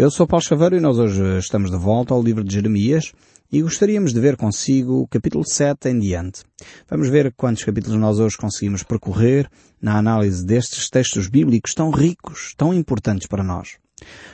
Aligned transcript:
Eu 0.00 0.10
sou 0.10 0.26
Paulo 0.26 0.42
Chaveiro 0.42 0.74
e 0.74 0.80
nós 0.80 0.98
hoje 0.98 1.22
estamos 1.36 1.70
de 1.70 1.76
volta 1.76 2.14
ao 2.14 2.22
livro 2.22 2.42
de 2.42 2.54
Jeremias 2.54 3.12
e 3.52 3.60
gostaríamos 3.60 4.14
de 4.14 4.18
ver 4.18 4.34
consigo 4.34 5.02
o 5.02 5.06
capítulo 5.06 5.44
7 5.46 5.90
em 5.90 5.98
diante. 5.98 6.40
Vamos 6.88 7.10
ver 7.10 7.34
quantos 7.36 7.64
capítulos 7.64 8.00
nós 8.00 8.18
hoje 8.18 8.34
conseguimos 8.38 8.82
percorrer 8.82 9.46
na 9.78 9.98
análise 9.98 10.42
destes 10.42 10.88
textos 10.88 11.28
bíblicos 11.28 11.74
tão 11.74 11.90
ricos, 11.90 12.54
tão 12.56 12.72
importantes 12.72 13.26
para 13.26 13.44
nós. 13.44 13.76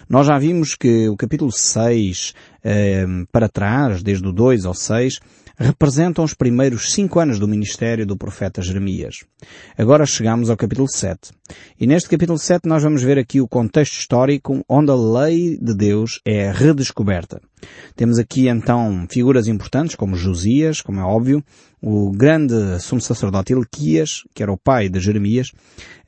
Nós 0.09 0.29
já 0.29 0.39
vimos 0.39 0.77
que 0.77 1.09
o 1.09 1.17
capítulo 1.17 1.51
6 1.51 2.33
eh, 2.63 3.05
para 3.33 3.49
trás, 3.49 4.05
desde 4.05 4.25
o 4.25 4.33
2 4.33 4.67
ao 4.67 4.73
6, 4.73 5.19
representam 5.57 6.25
os 6.25 6.35
primeiros 6.35 6.93
cinco 6.93 7.19
anos 7.19 7.39
do 7.39 7.49
ministério 7.49 8.07
do 8.07 8.17
profeta 8.17 8.63
Jeremias. 8.63 9.25
Agora 9.77 10.05
chegamos 10.05 10.51
ao 10.51 10.57
capítulo 10.57 10.89
7. 10.89 11.31
E 11.81 11.87
neste 11.87 12.09
capítulo 12.09 12.39
7 12.39 12.69
nós 12.69 12.83
vamos 12.83 13.03
ver 13.03 13.19
aqui 13.19 13.41
o 13.41 13.49
contexto 13.49 13.99
histórico 13.99 14.63
onde 14.69 14.91
a 14.91 14.95
lei 14.95 15.59
de 15.59 15.75
Deus 15.75 16.21
é 16.25 16.51
redescoberta. 16.51 17.41
Temos 17.95 18.19
aqui 18.19 18.49
então 18.49 19.07
figuras 19.09 19.49
importantes 19.49 19.97
como 19.97 20.15
Josias, 20.15 20.83
como 20.83 21.01
é 21.01 21.03
óbvio, 21.03 21.43
o 21.81 22.11
grande 22.11 22.79
sumo 22.81 23.01
sacerdote 23.01 23.53
Elquias, 23.53 24.25
que 24.35 24.43
era 24.43 24.53
o 24.53 24.59
pai 24.59 24.89
de 24.89 25.01
Jeremias, 25.01 25.53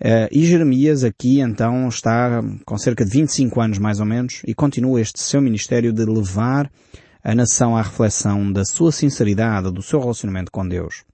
eh, 0.01 0.29
e 0.31 0.45
Jeremias 0.45 1.05
aqui 1.05 1.41
então 1.41 1.89
está 1.89 2.43
com 2.65 2.77
cerca 2.77 3.05
de 3.05 3.11
25 3.11 3.61
anos 3.61 3.79
mais 3.79 4.01
ou 4.01 4.07
menos 4.07 4.43
e 4.47 4.55
continua 4.55 5.01
este 5.01 5.21
seu 5.21 5.41
ministério 5.41 5.93
de 5.93 6.05
levar 6.05 6.71
a 7.23 7.35
nação 7.35 7.77
à 7.77 7.83
reflexão 7.83 8.53
da 8.53 8.65
sua 8.65 8.93
sinceridade, 8.93 9.71
do 9.71 9.83
seu 9.83 10.01
relacionamento 10.01 10.51
com 10.51 10.67
Deus. 10.67 11.05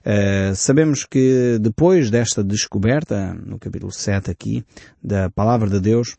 Uh, 0.00 0.54
sabemos 0.54 1.04
que 1.04 1.58
depois 1.60 2.10
desta 2.10 2.42
descoberta, 2.42 3.34
no 3.34 3.58
capítulo 3.58 3.92
7 3.92 4.30
aqui, 4.30 4.64
da 5.02 5.28
palavra 5.30 5.68
de 5.68 5.78
Deus, 5.78 6.16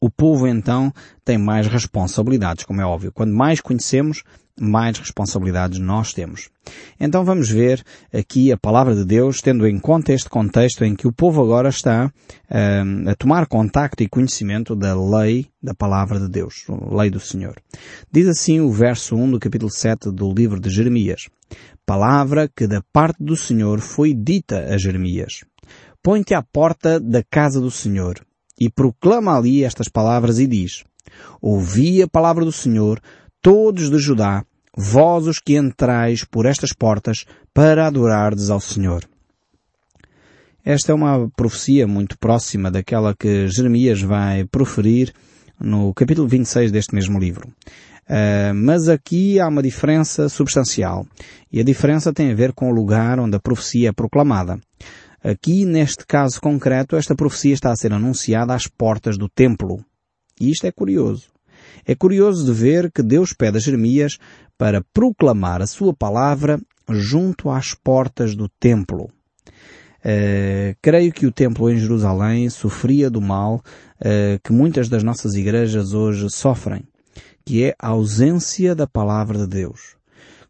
o 0.00 0.10
povo 0.10 0.46
então 0.46 0.92
tem 1.24 1.38
mais 1.38 1.66
responsabilidades, 1.66 2.64
como 2.64 2.80
é 2.80 2.84
óbvio. 2.84 3.10
Quando 3.10 3.32
mais 3.32 3.60
conhecemos, 3.60 4.22
mais 4.58 4.98
responsabilidades 4.98 5.78
nós 5.78 6.12
temos. 6.12 6.48
Então 6.98 7.24
vamos 7.24 7.50
ver 7.50 7.82
aqui 8.12 8.52
a 8.52 8.56
palavra 8.56 8.94
de 8.94 9.04
Deus, 9.04 9.40
tendo 9.40 9.66
em 9.66 9.78
conta 9.78 10.12
este 10.12 10.28
contexto 10.28 10.84
em 10.84 10.94
que 10.94 11.06
o 11.06 11.12
povo 11.12 11.42
agora 11.42 11.68
está 11.68 12.06
uh, 12.06 13.10
a 13.10 13.14
tomar 13.16 13.46
contacto 13.46 14.02
e 14.02 14.08
conhecimento 14.08 14.76
da 14.76 14.94
lei 14.94 15.46
da 15.62 15.74
palavra 15.74 16.20
de 16.20 16.28
Deus, 16.28 16.64
a 16.68 16.94
lei 16.94 17.10
do 17.10 17.20
Senhor. 17.20 17.54
Diz 18.10 18.28
assim 18.28 18.60
o 18.60 18.70
verso 18.70 19.16
1 19.16 19.32
do 19.32 19.40
capítulo 19.40 19.70
7 19.70 20.10
do 20.10 20.32
livro 20.32 20.60
de 20.60 20.70
Jeremias. 20.70 21.28
Palavra 21.84 22.48
que 22.48 22.66
da 22.66 22.82
parte 22.92 23.22
do 23.22 23.36
Senhor 23.36 23.80
foi 23.80 24.14
dita 24.14 24.72
a 24.72 24.78
Jeremias. 24.78 25.44
Põe-te 26.02 26.34
à 26.34 26.42
porta 26.42 27.00
da 27.00 27.22
casa 27.22 27.60
do 27.60 27.70
Senhor 27.70 28.24
e 28.60 28.70
proclama 28.70 29.36
ali 29.36 29.64
estas 29.64 29.88
palavras 29.88 30.38
e 30.38 30.46
diz, 30.46 30.84
Ouvi 31.40 32.02
a 32.02 32.08
palavra 32.08 32.44
do 32.44 32.52
Senhor, 32.52 33.00
todos 33.44 33.90
de 33.90 33.98
Judá, 33.98 34.42
vós 34.74 35.26
os 35.26 35.38
que 35.38 35.54
entrais 35.54 36.24
por 36.24 36.46
estas 36.46 36.72
portas 36.72 37.26
para 37.52 37.86
adorardes 37.86 38.48
ao 38.48 38.58
Senhor. 38.58 39.04
Esta 40.64 40.92
é 40.92 40.94
uma 40.94 41.28
profecia 41.36 41.86
muito 41.86 42.18
próxima 42.18 42.70
daquela 42.70 43.14
que 43.14 43.46
Jeremias 43.48 44.00
vai 44.00 44.46
proferir 44.46 45.12
no 45.60 45.92
capítulo 45.92 46.26
26 46.26 46.72
deste 46.72 46.94
mesmo 46.94 47.18
livro. 47.18 47.52
Uh, 48.08 48.54
mas 48.54 48.88
aqui 48.88 49.38
há 49.38 49.46
uma 49.46 49.62
diferença 49.62 50.26
substancial. 50.30 51.06
E 51.52 51.60
a 51.60 51.64
diferença 51.64 52.14
tem 52.14 52.32
a 52.32 52.34
ver 52.34 52.54
com 52.54 52.70
o 52.70 52.74
lugar 52.74 53.20
onde 53.20 53.36
a 53.36 53.40
profecia 53.40 53.90
é 53.90 53.92
proclamada. 53.92 54.58
Aqui, 55.22 55.66
neste 55.66 56.06
caso 56.06 56.40
concreto, 56.40 56.96
esta 56.96 57.14
profecia 57.14 57.52
está 57.52 57.70
a 57.70 57.76
ser 57.76 57.92
anunciada 57.92 58.54
às 58.54 58.66
portas 58.66 59.18
do 59.18 59.28
templo. 59.28 59.84
E 60.40 60.50
isto 60.50 60.66
é 60.66 60.72
curioso. 60.72 61.33
É 61.86 61.94
curioso 61.94 62.44
de 62.44 62.52
ver 62.52 62.90
que 62.90 63.02
Deus 63.02 63.32
pede 63.32 63.58
a 63.58 63.60
Jeremias 63.60 64.18
para 64.56 64.84
proclamar 64.92 65.60
a 65.60 65.66
sua 65.66 65.94
palavra 65.94 66.60
junto 66.88 67.50
às 67.50 67.74
portas 67.74 68.34
do 68.34 68.48
templo. 68.48 69.10
Uh, 70.04 70.76
creio 70.82 71.10
que 71.12 71.26
o 71.26 71.32
templo 71.32 71.70
em 71.70 71.78
Jerusalém 71.78 72.50
sofria 72.50 73.08
do 73.08 73.22
mal 73.22 73.62
uh, 74.00 74.38
que 74.42 74.52
muitas 74.52 74.86
das 74.88 75.02
nossas 75.02 75.34
igrejas 75.34 75.94
hoje 75.94 76.26
sofrem, 76.30 76.84
que 77.42 77.64
é 77.64 77.74
a 77.78 77.88
ausência 77.88 78.74
da 78.74 78.86
palavra 78.86 79.38
de 79.38 79.46
Deus. 79.46 79.96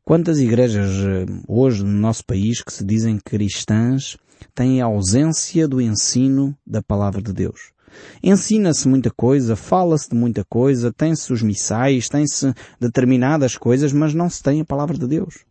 Quantas 0.05 0.39
igrejas 0.39 0.91
uh, 0.91 1.43
hoje 1.47 1.85
no 1.85 1.93
nosso 1.93 2.25
país 2.25 2.63
que 2.63 2.73
se 2.73 2.85
dizem 2.85 3.17
cristãs 3.25 4.17
têm 4.55 4.83
a 4.83 4.87
ausência 4.87 5.69
do 5.69 5.81
ensino 5.81 6.57
da 6.67 6.83
palavra 6.83 7.23
de 7.23 7.33
Deus? 7.33 7.74
Ensina-se 8.23 8.89
muita 8.89 9.11
coisa, 9.11 9.57
fala-se 9.57 10.11
de 10.11 10.17
muita 10.17 10.45
coisa, 10.45 10.93
tem-se 10.93 11.33
os 11.33 11.43
missais, 11.43 12.09
tem-se 12.09 12.53
determinadas 12.81 13.57
coisas, 13.57 13.93
mas 13.93 14.15
não 14.15 14.29
se 14.29 14.43
tem 14.43 14.61
a 14.61 14.65
palavra 14.65 14.97
de 14.97 15.07
Deus. 15.07 15.45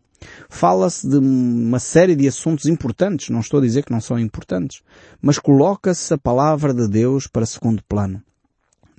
Fala-se 0.49 1.07
de 1.07 1.17
uma 1.17 1.79
série 1.79 2.15
de 2.15 2.27
assuntos 2.27 2.65
importantes, 2.65 3.29
não 3.29 3.39
estou 3.39 3.59
a 3.59 3.63
dizer 3.63 3.83
que 3.83 3.91
não 3.91 4.01
são 4.01 4.17
importantes, 4.17 4.81
mas 5.21 5.39
coloca-se 5.39 6.13
a 6.13 6.17
palavra 6.17 6.73
de 6.73 6.87
Deus 6.87 7.27
para 7.27 7.45
segundo 7.45 7.83
plano. 7.83 8.21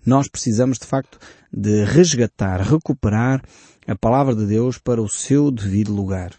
Nós 0.05 0.29
precisamos 0.29 0.79
de 0.79 0.87
facto 0.87 1.19
de 1.53 1.85
resgatar, 1.85 2.61
recuperar 2.61 3.43
a 3.87 3.95
palavra 3.95 4.35
de 4.35 4.47
Deus 4.47 4.79
para 4.79 5.01
o 5.01 5.09
seu 5.09 5.51
devido 5.51 5.93
lugar. 5.93 6.33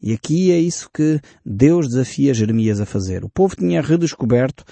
E 0.00 0.12
aqui 0.12 0.52
é 0.52 0.58
isso 0.58 0.88
que 0.92 1.20
Deus 1.44 1.88
desafia 1.88 2.34
Jeremias 2.34 2.80
a 2.80 2.86
fazer. 2.86 3.24
O 3.24 3.28
povo 3.28 3.56
tinha 3.56 3.82
redescoberto 3.82 4.64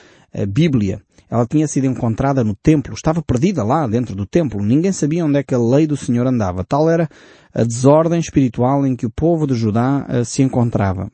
Bíblia. 0.45 1.01
Ela 1.31 1.47
tinha 1.47 1.67
sido 1.67 1.87
encontrada 1.87 2.45
no 2.45 2.55
templo, 2.55 2.95
estava 2.95 3.23
perdida 3.23 3.65
lá 3.65 3.87
dentro 3.87 4.15
do 4.15 4.27
templo. 4.27 4.63
Ninguém 4.63 4.93
sabia 4.93 5.25
onde 5.25 5.39
é 5.39 5.43
que 5.43 5.55
a 5.55 5.59
lei 5.59 5.87
do 5.87 5.97
Senhor 5.97 6.27
andava. 6.27 6.65
Tal 6.65 6.91
era 6.91 7.09
a 7.55 7.65
desordem 7.65 8.21
espiritual 8.21 8.87
em 8.87 8.95
que 8.95 9.07
o 9.07 9.11
povo 9.11 9.47
de 9.47 9.55
Judá 9.55 10.07
uh, 10.09 10.25
se 10.25 10.43
encontrava. 10.43 11.11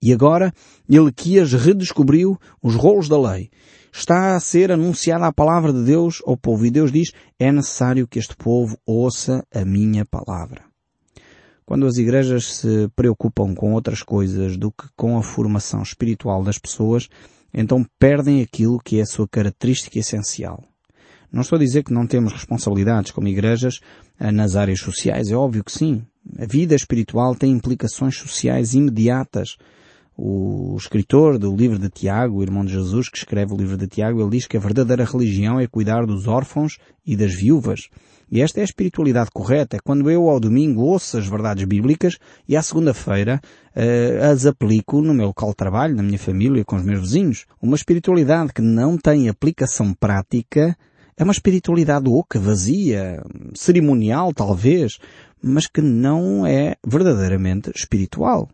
E 0.00 0.12
agora 0.12 0.52
Elquias 0.88 1.52
redescobriu 1.52 2.38
os 2.62 2.74
rolos 2.74 3.08
da 3.08 3.18
lei. 3.18 3.50
Está 3.92 4.36
a 4.36 4.40
ser 4.40 4.70
anunciada 4.70 5.26
a 5.26 5.32
palavra 5.32 5.72
de 5.72 5.82
Deus 5.82 6.22
ao 6.24 6.36
povo 6.36 6.64
e 6.64 6.70
Deus 6.70 6.92
diz 6.92 7.12
é 7.38 7.50
necessário 7.50 8.06
que 8.06 8.18
este 8.18 8.36
povo 8.36 8.76
ouça 8.86 9.44
a 9.52 9.64
minha 9.64 10.04
palavra. 10.04 10.62
Quando 11.64 11.86
as 11.86 11.96
igrejas 11.98 12.46
se 12.46 12.88
preocupam 12.94 13.54
com 13.54 13.72
outras 13.72 14.02
coisas 14.02 14.56
do 14.56 14.70
que 14.70 14.86
com 14.96 15.18
a 15.18 15.22
formação 15.22 15.82
espiritual 15.82 16.42
das 16.42 16.58
pessoas, 16.58 17.08
então 17.52 17.84
perdem 17.98 18.42
aquilo 18.42 18.78
que 18.78 18.98
é 18.98 19.02
a 19.02 19.06
sua 19.06 19.28
característica 19.28 19.98
essencial. 19.98 20.64
Não 21.30 21.42
estou 21.42 21.56
a 21.56 21.60
dizer 21.60 21.84
que 21.84 21.92
não 21.92 22.06
temos 22.06 22.32
responsabilidades 22.32 23.10
como 23.10 23.28
igrejas 23.28 23.80
eh, 24.18 24.32
nas 24.32 24.56
áreas 24.56 24.80
sociais, 24.80 25.30
é 25.30 25.36
óbvio 25.36 25.62
que 25.62 25.72
sim. 25.72 26.02
A 26.38 26.46
vida 26.46 26.74
espiritual 26.74 27.34
tem 27.34 27.52
implicações 27.52 28.16
sociais 28.16 28.74
imediatas. 28.74 29.56
O 30.16 30.74
escritor 30.76 31.38
do 31.38 31.54
livro 31.54 31.78
de 31.78 31.88
Tiago, 31.88 32.38
o 32.38 32.42
irmão 32.42 32.64
de 32.64 32.72
Jesus, 32.72 33.08
que 33.08 33.18
escreve 33.18 33.52
o 33.52 33.56
livro 33.56 33.76
de 33.76 33.86
Tiago, 33.86 34.20
ele 34.20 34.30
diz 34.30 34.46
que 34.46 34.56
a 34.56 34.60
verdadeira 34.60 35.04
religião 35.04 35.60
é 35.60 35.66
cuidar 35.66 36.04
dos 36.06 36.26
órfãos 36.26 36.78
e 37.06 37.16
das 37.16 37.34
viúvas. 37.34 37.88
E 38.30 38.42
esta 38.42 38.60
é 38.60 38.62
a 38.62 38.64
espiritualidade 38.64 39.30
correta, 39.32 39.76
é 39.76 39.80
quando 39.80 40.10
eu 40.10 40.28
ao 40.28 40.38
domingo 40.38 40.82
ouço 40.82 41.16
as 41.16 41.26
verdades 41.26 41.64
bíblicas 41.64 42.18
e 42.46 42.56
à 42.56 42.62
segunda-feira 42.62 43.40
uh, 43.74 44.30
as 44.30 44.44
aplico 44.44 45.00
no 45.00 45.14
meu 45.14 45.28
local 45.28 45.50
de 45.50 45.56
trabalho, 45.56 45.96
na 45.96 46.02
minha 46.02 46.18
família, 46.18 46.64
com 46.64 46.76
os 46.76 46.84
meus 46.84 47.00
vizinhos. 47.00 47.46
Uma 47.60 47.76
espiritualidade 47.76 48.52
que 48.52 48.60
não 48.60 48.98
tem 48.98 49.28
aplicação 49.28 49.94
prática 49.94 50.76
é 51.16 51.24
uma 51.24 51.32
espiritualidade 51.32 52.08
oca, 52.08 52.38
vazia, 52.38 53.22
cerimonial 53.54 54.32
talvez, 54.34 54.98
mas 55.42 55.66
que 55.66 55.80
não 55.80 56.46
é 56.46 56.76
verdadeiramente 56.86 57.70
espiritual. 57.74 58.48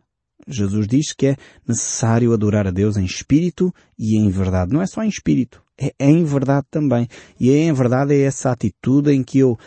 Jesus 0.46 0.86
diz 0.86 1.12
que 1.12 1.28
é 1.28 1.36
necessário 1.66 2.32
adorar 2.32 2.66
a 2.66 2.70
Deus 2.70 2.96
em 2.96 3.04
espírito 3.04 3.74
e 3.98 4.16
em 4.16 4.28
verdade. 4.28 4.72
Não 4.72 4.80
é 4.80 4.86
só 4.86 5.02
em 5.02 5.08
espírito 5.08 5.63
é 5.78 5.92
em 6.00 6.24
verdade 6.24 6.66
também. 6.70 7.08
E 7.38 7.50
é 7.50 7.58
em 7.64 7.72
verdade 7.72 8.14
é 8.14 8.20
essa 8.22 8.50
atitude 8.50 9.12
em 9.12 9.22
que 9.22 9.38
eu 9.38 9.58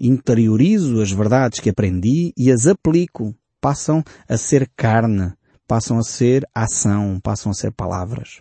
interiorizo 0.00 1.00
as 1.00 1.10
verdades 1.10 1.60
que 1.60 1.70
aprendi 1.70 2.32
e 2.36 2.50
as 2.50 2.66
aplico. 2.66 3.34
Passam 3.60 4.02
a 4.28 4.36
ser 4.36 4.70
carne, 4.76 5.32
passam 5.66 5.98
a 5.98 6.02
ser 6.02 6.46
ação, 6.54 7.18
passam 7.22 7.50
a 7.50 7.54
ser 7.54 7.72
palavras. 7.72 8.40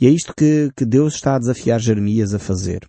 E 0.00 0.06
é 0.06 0.10
isto 0.10 0.34
que, 0.34 0.70
que 0.76 0.84
Deus 0.84 1.14
está 1.14 1.36
a 1.36 1.38
desafiar 1.38 1.80
Jeremias 1.80 2.34
a 2.34 2.38
fazer. 2.38 2.88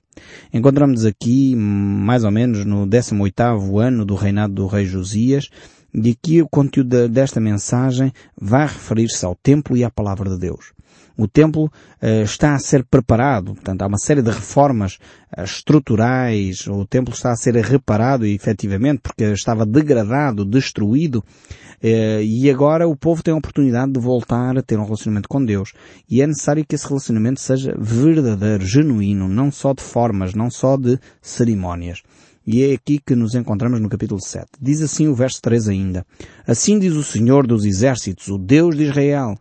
Encontramos 0.54 1.06
aqui, 1.06 1.56
mais 1.56 2.24
ou 2.24 2.32
menos, 2.32 2.66
no 2.66 2.88
18º 2.88 3.80
ano 3.80 4.06
do 4.06 4.16
reinado 4.16 4.54
do 4.54 4.68
rei 4.68 4.86
Josias, 4.86 5.50
e 5.94 6.12
aqui 6.12 6.42
o 6.42 6.50
conteúdo 6.50 7.10
desta 7.10 7.40
mensagem 7.40 8.12
vai 8.40 8.66
referir-se 8.66 9.26
ao 9.26 9.36
templo 9.36 9.76
e 9.76 9.84
à 9.84 9.90
palavra 9.90 10.30
de 10.30 10.38
Deus. 10.38 10.72
O 11.20 11.28
templo 11.28 11.66
uh, 11.66 12.24
está 12.24 12.56
a 12.56 12.60
ser 12.60 12.86
preparado, 12.86 13.54
portanto 13.54 13.82
há 13.82 13.88
uma 13.88 13.98
série 13.98 14.22
de 14.22 14.32
reformas 14.32 14.98
uh, 15.38 15.44
estruturais, 15.44 16.66
o 16.66 16.86
templo 16.86 17.14
está 17.14 17.34
a 17.34 17.36
ser 17.36 17.56
reparado 17.56 18.26
efetivamente 18.26 19.02
porque 19.04 19.26
estava 19.26 19.66
degradado, 19.66 20.46
destruído, 20.46 21.18
uh, 21.18 22.22
e 22.24 22.50
agora 22.50 22.88
o 22.88 22.96
povo 22.96 23.22
tem 23.22 23.34
a 23.34 23.38
oportunidade 23.38 23.92
de 23.92 24.00
voltar 24.00 24.58
a 24.58 24.64
ter 24.64 24.80
um 24.80 24.86
relacionamento 24.86 25.28
com 25.28 25.44
Deus. 25.44 25.74
E 26.10 26.22
é 26.22 26.28
necessário 26.28 26.66
que 26.66 26.76
esse 26.76 26.88
relacionamento 26.88 27.42
seja 27.42 27.76
verdadeiro, 27.78 28.66
genuíno, 28.66 29.28
não 29.28 29.52
só 29.52 29.74
de 29.74 29.84
formas, 29.84 30.34
não 30.34 30.50
só 30.50 30.78
de 30.78 30.98
cerimónias. 31.22 32.02
E 32.48 32.64
é 32.64 32.74
aqui 32.74 32.98
que 32.98 33.14
nos 33.14 33.36
encontramos 33.36 33.82
no 33.82 33.90
capítulo 33.90 34.22
7. 34.22 34.48
Diz 34.62 34.82
assim 34.82 35.10
o 35.10 35.14
verso 35.14 35.42
3 35.42 35.68
ainda. 35.68 36.06
Assim 36.48 36.80
diz 36.80 36.94
o 36.94 37.04
Senhor 37.04 37.46
dos 37.46 37.66
Exércitos, 37.66 38.30
o 38.30 38.38
Deus 38.38 38.78
de 38.78 38.86
Israel. 38.86 39.36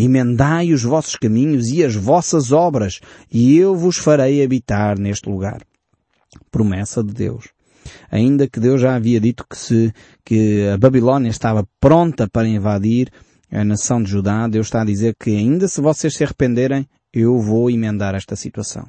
Emendai 0.00 0.72
os 0.72 0.84
vossos 0.84 1.16
caminhos 1.16 1.66
e 1.72 1.82
as 1.82 1.96
vossas 1.96 2.52
obras, 2.52 3.00
e 3.32 3.58
eu 3.58 3.74
vos 3.74 3.96
farei 3.96 4.44
habitar 4.44 4.96
neste 4.96 5.28
lugar. 5.28 5.60
Promessa 6.52 7.02
de 7.02 7.12
Deus. 7.12 7.48
Ainda 8.08 8.46
que 8.46 8.60
Deus 8.60 8.80
já 8.80 8.94
havia 8.94 9.18
dito 9.18 9.44
que 9.50 9.58
se, 9.58 9.92
que 10.24 10.68
a 10.68 10.78
Babilónia 10.78 11.30
estava 11.30 11.66
pronta 11.80 12.28
para 12.28 12.46
invadir 12.46 13.10
a 13.50 13.64
nação 13.64 14.00
de 14.00 14.08
Judá, 14.08 14.46
Deus 14.46 14.68
está 14.68 14.82
a 14.82 14.84
dizer 14.84 15.16
que 15.18 15.30
ainda 15.30 15.66
se 15.66 15.80
vocês 15.80 16.14
se 16.14 16.22
arrependerem, 16.22 16.86
eu 17.12 17.36
vou 17.40 17.68
emendar 17.68 18.14
esta 18.14 18.36
situação. 18.36 18.88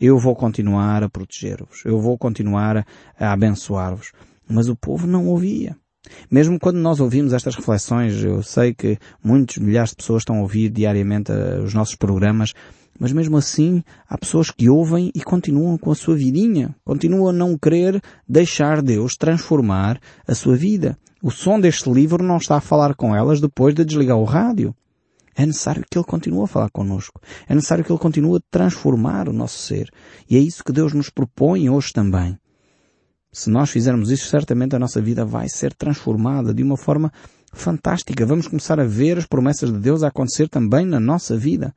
Eu 0.00 0.20
vou 0.20 0.36
continuar 0.36 1.02
a 1.02 1.08
proteger-vos. 1.08 1.82
Eu 1.84 2.00
vou 2.00 2.16
continuar 2.16 2.86
a 3.18 3.32
abençoar-vos. 3.32 4.12
Mas 4.48 4.68
o 4.68 4.76
povo 4.76 5.04
não 5.04 5.26
ouvia. 5.26 5.76
Mesmo 6.30 6.58
quando 6.58 6.76
nós 6.76 7.00
ouvimos 7.00 7.32
estas 7.32 7.54
reflexões, 7.54 8.22
eu 8.22 8.42
sei 8.42 8.74
que 8.74 8.98
muitos 9.22 9.58
milhares 9.58 9.90
de 9.90 9.96
pessoas 9.96 10.22
estão 10.22 10.36
a 10.36 10.42
ouvir 10.42 10.70
diariamente 10.70 11.32
eh, 11.32 11.60
os 11.60 11.72
nossos 11.72 11.94
programas, 11.94 12.52
mas 12.98 13.12
mesmo 13.12 13.36
assim 13.36 13.82
há 14.08 14.16
pessoas 14.16 14.50
que 14.50 14.68
ouvem 14.68 15.10
e 15.14 15.22
continuam 15.22 15.76
com 15.78 15.90
a 15.90 15.94
sua 15.94 16.14
vidinha, 16.14 16.74
continuam 16.84 17.28
a 17.28 17.32
não 17.32 17.58
querer 17.58 18.00
deixar 18.28 18.82
Deus 18.82 19.16
transformar 19.16 19.98
a 20.26 20.34
sua 20.34 20.56
vida. 20.56 20.96
O 21.22 21.30
som 21.30 21.58
deste 21.58 21.90
livro 21.90 22.22
não 22.22 22.36
está 22.36 22.56
a 22.56 22.60
falar 22.60 22.94
com 22.94 23.14
elas 23.14 23.40
depois 23.40 23.74
de 23.74 23.84
desligar 23.84 24.18
o 24.18 24.24
rádio. 24.24 24.74
É 25.34 25.44
necessário 25.44 25.84
que 25.90 25.98
Ele 25.98 26.04
continue 26.04 26.44
a 26.44 26.46
falar 26.46 26.70
connosco. 26.70 27.20
É 27.48 27.54
necessário 27.54 27.82
que 27.82 27.90
Ele 27.90 27.98
continue 27.98 28.36
a 28.36 28.42
transformar 28.50 29.28
o 29.28 29.32
nosso 29.32 29.58
ser. 29.58 29.90
E 30.30 30.36
é 30.36 30.38
isso 30.38 30.62
que 30.62 30.72
Deus 30.72 30.92
nos 30.92 31.10
propõe 31.10 31.68
hoje 31.68 31.92
também. 31.92 32.38
Se 33.34 33.50
nós 33.50 33.68
fizermos 33.68 34.12
isso, 34.12 34.28
certamente 34.28 34.76
a 34.76 34.78
nossa 34.78 35.00
vida 35.00 35.24
vai 35.24 35.48
ser 35.48 35.74
transformada 35.74 36.54
de 36.54 36.62
uma 36.62 36.76
forma 36.76 37.12
fantástica. 37.52 38.24
Vamos 38.24 38.46
começar 38.46 38.78
a 38.78 38.84
ver 38.84 39.18
as 39.18 39.26
promessas 39.26 39.72
de 39.72 39.78
Deus 39.80 40.04
a 40.04 40.08
acontecer 40.08 40.48
também 40.48 40.86
na 40.86 41.00
nossa 41.00 41.36
vida. 41.36 41.74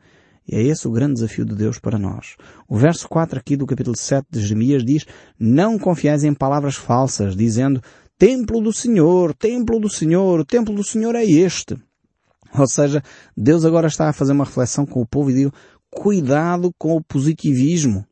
E 0.47 0.55
é 0.55 0.61
esse 0.61 0.87
o 0.87 0.91
grande 0.91 1.15
desafio 1.15 1.43
de 1.43 1.55
Deus 1.55 1.79
para 1.79 1.97
nós. 1.97 2.35
O 2.69 2.77
verso 2.77 3.09
4 3.09 3.39
aqui 3.39 3.57
do 3.57 3.65
capítulo 3.65 3.97
7 3.97 4.27
de 4.29 4.39
Jeremias 4.39 4.85
diz, 4.85 5.05
não 5.39 5.79
confiais 5.79 6.23
em 6.23 6.31
palavras 6.31 6.75
falsas, 6.75 7.35
dizendo, 7.35 7.81
templo 8.19 8.61
do 8.61 8.71
Senhor, 8.71 9.33
templo 9.33 9.79
do 9.79 9.89
Senhor, 9.89 10.39
o 10.39 10.45
templo 10.45 10.75
do 10.75 10.83
Senhor 10.83 11.15
é 11.15 11.25
este. 11.25 11.75
Ou 12.55 12.67
seja, 12.67 13.01
Deus 13.35 13.65
agora 13.65 13.87
está 13.87 14.07
a 14.07 14.13
fazer 14.13 14.33
uma 14.33 14.45
reflexão 14.45 14.85
com 14.85 15.01
o 15.01 15.07
povo 15.07 15.31
e 15.31 15.33
diz, 15.33 15.51
cuidado 15.89 16.71
com 16.77 16.95
o 16.95 17.03
positivismo. 17.03 18.05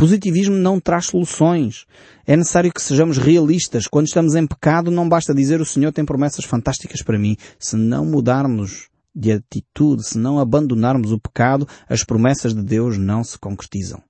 Positivismo 0.00 0.56
não 0.56 0.80
traz 0.80 1.08
soluções. 1.08 1.84
É 2.26 2.34
necessário 2.34 2.72
que 2.72 2.80
sejamos 2.80 3.18
realistas. 3.18 3.86
Quando 3.86 4.06
estamos 4.06 4.34
em 4.34 4.46
pecado, 4.46 4.90
não 4.90 5.06
basta 5.06 5.34
dizer 5.34 5.60
o 5.60 5.66
Senhor 5.66 5.92
tem 5.92 6.06
promessas 6.06 6.46
fantásticas 6.46 7.02
para 7.02 7.18
mim. 7.18 7.36
Se 7.58 7.76
não 7.76 8.06
mudarmos 8.06 8.88
de 9.14 9.30
atitude, 9.30 10.02
se 10.02 10.16
não 10.16 10.38
abandonarmos 10.38 11.12
o 11.12 11.20
pecado, 11.20 11.68
as 11.86 12.02
promessas 12.02 12.54
de 12.54 12.62
Deus 12.62 12.96
não 12.96 13.22
se 13.22 13.38
concretizam. 13.38 14.02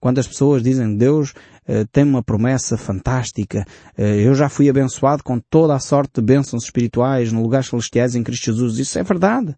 Quando 0.00 0.18
as 0.18 0.26
pessoas 0.26 0.62
dizem 0.62 0.96
Deus 0.96 1.32
uh, 1.68 1.86
tem 1.92 2.04
uma 2.04 2.22
promessa 2.22 2.78
fantástica, 2.78 3.66
uh, 3.98 4.02
eu 4.02 4.34
já 4.34 4.48
fui 4.48 4.70
abençoado 4.70 5.22
com 5.22 5.38
toda 5.38 5.74
a 5.74 5.78
sorte 5.78 6.12
de 6.14 6.22
bênçãos 6.22 6.64
espirituais 6.64 7.30
no 7.30 7.42
lugares 7.42 7.66
celestiais 7.66 8.14
em 8.14 8.22
Cristo 8.22 8.46
Jesus, 8.46 8.78
isso 8.78 8.98
é 8.98 9.02
verdade. 9.02 9.54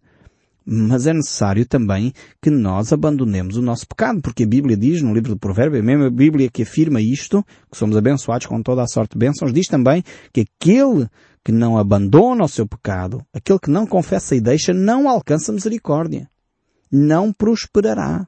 Mas 0.65 1.05
é 1.05 1.13
necessário 1.13 1.63
também 1.65 2.11
que 2.41 2.49
nós 2.49 2.91
abandonemos 2.91 3.55
o 3.55 3.61
nosso 3.61 3.87
pecado, 3.87 4.19
porque 4.21 4.43
a 4.43 4.47
Bíblia 4.47 4.75
diz 4.75 5.01
no 5.01 5.13
livro 5.13 5.35
do 5.35 5.39
Provérbio, 5.39 5.83
mesmo 5.83 6.05
a 6.05 6.09
Bíblia 6.09 6.49
que 6.49 6.63
afirma 6.63 6.99
isto, 6.99 7.45
que 7.71 7.77
somos 7.77 7.95
abençoados 7.95 8.47
com 8.47 8.63
toda 8.63 8.81
a 8.81 8.87
sorte 8.87 9.11
de 9.11 9.19
bênçãos, 9.19 9.53
diz 9.53 9.67
também 9.67 10.03
que 10.33 10.41
aquele 10.41 11.07
que 11.43 11.51
não 11.51 11.77
abandona 11.77 12.43
o 12.43 12.47
seu 12.47 12.67
pecado, 12.67 13.23
aquele 13.31 13.59
que 13.59 13.69
não 13.69 13.85
confessa 13.85 14.35
e 14.35 14.41
deixa, 14.41 14.73
não 14.73 15.07
alcança 15.07 15.53
misericórdia. 15.53 16.27
Não 16.91 17.31
prosperará. 17.31 18.27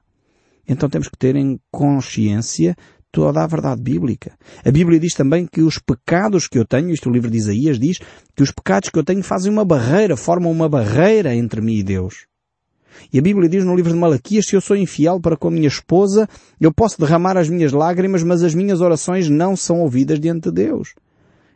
Então 0.68 0.88
temos 0.88 1.08
que 1.08 1.18
ter 1.18 1.36
em 1.36 1.60
consciência 1.72 2.76
toda 3.12 3.44
a 3.44 3.48
verdade 3.48 3.82
bíblica. 3.82 4.34
A 4.66 4.72
Bíblia 4.72 5.00
diz 5.00 5.14
também 5.14 5.46
que 5.46 5.62
os 5.62 5.80
pecados 5.80 6.48
que 6.48 6.58
eu 6.58 6.66
tenho, 6.66 6.92
isto 6.92 7.10
o 7.10 7.12
livro 7.12 7.30
de 7.30 7.38
Isaías 7.38 7.80
diz, 7.80 8.00
que 8.36 8.44
os 8.44 8.52
pecados 8.52 8.90
que 8.90 8.98
eu 9.00 9.04
tenho 9.04 9.24
fazem 9.24 9.52
uma 9.52 9.66
barreira, 9.66 10.16
formam 10.16 10.52
uma 10.52 10.70
barreira 10.70 11.34
entre 11.34 11.62
mim 11.62 11.78
e 11.78 11.84
Deus. 11.84 12.26
E 13.12 13.20
a 13.20 13.22
Bíblia 13.22 13.48
diz 13.48 13.64
no 13.64 13.76
livro 13.76 13.92
de 13.92 13.98
Malaquias, 13.98 14.46
se 14.48 14.56
eu 14.56 14.62
sou 14.62 14.76
infiel 14.76 15.20
para 15.20 15.38
com 15.38 15.48
a 15.48 15.52
minha 15.52 15.68
esposa, 15.68 16.28
eu 16.60 16.74
posso 16.74 17.00
derramar 17.00 17.38
as 17.38 17.50
minhas 17.50 17.72
lágrimas, 17.72 18.24
mas 18.24 18.44
as 18.44 18.56
minhas 18.56 18.82
orações 18.82 19.30
não 19.30 19.56
são 19.56 19.82
ouvidas 19.82 20.20
diante 20.20 20.50
de 20.50 20.52
Deus. 20.52 20.94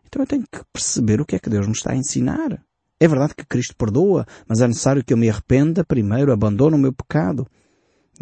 Então 0.08 0.22
eu 0.22 0.28
tenho 0.28 0.44
que 0.44 0.62
perceber 0.72 1.22
o 1.22 1.26
que 1.26 1.36
é 1.36 1.40
que 1.40 1.50
Deus 1.50 1.66
me 1.66 1.74
está 1.74 1.92
a 1.92 1.96
ensinar. 1.96 2.62
É 3.00 3.08
verdade 3.08 3.34
que 3.36 3.46
Cristo 3.46 3.76
perdoa, 3.76 4.26
mas 4.48 4.62
é 4.62 4.68
necessário 4.68 5.04
que 5.04 5.14
eu 5.14 5.18
me 5.18 5.30
arrependa 5.30 5.84
primeiro, 5.84 6.32
abandone 6.32 6.76
o 6.76 6.80
meu 6.80 6.94
pecado. 6.94 7.48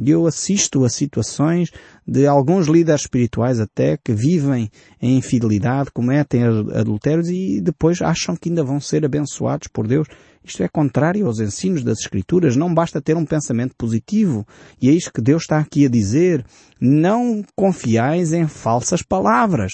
Eu 0.06 0.25
assisto 0.25 0.86
a 0.86 0.90
situações 0.90 1.72
de 2.07 2.25
alguns 2.25 2.68
líderes 2.68 3.01
espirituais 3.01 3.60
até 3.60 3.98
que 3.98 4.13
vivem 4.13 4.72
em 5.01 5.18
infidelidade, 5.18 5.92
cometem 5.92 6.44
adultérios 6.44 7.30
e 7.30 7.60
depois 7.60 8.01
acham 8.01 8.36
que 8.36 8.50
ainda 8.50 8.63
vão 8.63 8.80
ser 8.80 9.04
abençoados 9.04 9.68
por 9.68 9.86
Deus. 9.86 10.07
Isto 10.44 10.63
é 10.63 10.69
contrário 10.69 11.28
aos 11.28 11.40
ensinos 11.40 11.84
das 11.84 12.00
Escrituras. 12.00 12.56
Não 12.56 12.74
basta 12.74 13.01
ter 13.01 13.18
um 13.18 13.25
pensamento 13.25 13.75
positivo. 13.78 14.48
E 14.81 14.90
é 14.90 14.92
isto 14.94 15.12
que 15.12 15.22
Deus 15.22 15.44
está 15.44 15.60
aqui 15.60 15.86
a 15.86 15.90
dizer. 15.90 16.46
Não 16.80 17.44
confiais 17.56 18.31
em 18.31 18.48
falsas 18.48 19.04
palavras, 19.04 19.74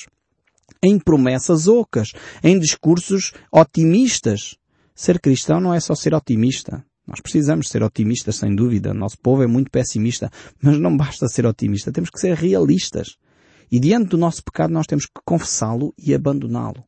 em 0.83 0.98
promessas 0.98 1.68
ocas, 1.68 2.13
em 2.44 2.57
discursos 2.57 3.31
otimistas. 3.51 4.57
Ser 4.95 5.19
cristão 5.19 5.60
não 5.60 5.74
é 5.74 5.80
só 5.80 5.94
ser 5.94 6.16
otimista. 6.16 6.83
Nós 7.07 7.22
precisamos 7.22 7.69
ser 7.69 7.84
otimistas, 7.84 8.38
sem 8.38 8.56
dúvida. 8.56 8.94
Nosso 8.94 9.18
povo 9.19 9.44
é 9.44 9.48
muito 9.48 9.69
pessimista, 9.69 10.30
mas 10.62 10.80
não 10.80 10.96
basta 10.96 11.28
ser 11.28 11.46
otimista, 11.46 11.92
temos 11.92 12.10
que 12.10 12.19
ser 12.19 12.36
realistas. 12.36 13.18
E 13.72 13.80
diante 13.80 14.10
do 14.10 14.18
nosso 14.18 14.44
pecado 14.44 14.74
nós 14.74 14.88
temos 14.88 15.06
que 15.06 15.22
confessá-lo 15.24 15.94
e 15.98 16.13
abandoná-lo. 16.13 16.84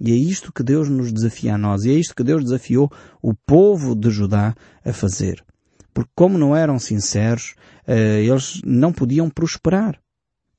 E 0.00 0.10
é 0.10 0.16
isto 0.16 0.52
que 0.52 0.64
Deus 0.64 0.88
nos 0.88 1.12
desafia 1.12 1.54
a 1.54 1.58
nós, 1.58 1.84
e 1.84 1.90
é 1.90 1.94
isto 1.94 2.14
que 2.14 2.24
Deus 2.24 2.42
desafiou 2.42 2.90
o 3.20 3.34
povo 3.34 3.94
de 3.94 4.10
Judá 4.10 4.54
a 4.84 4.92
fazer. 4.92 5.44
Porque 5.94 6.10
como 6.14 6.38
não 6.38 6.56
eram 6.56 6.78
sinceros, 6.78 7.54
eh, 7.86 8.22
eles 8.24 8.60
não 8.64 8.92
podiam 8.92 9.30
prosperar. 9.30 10.00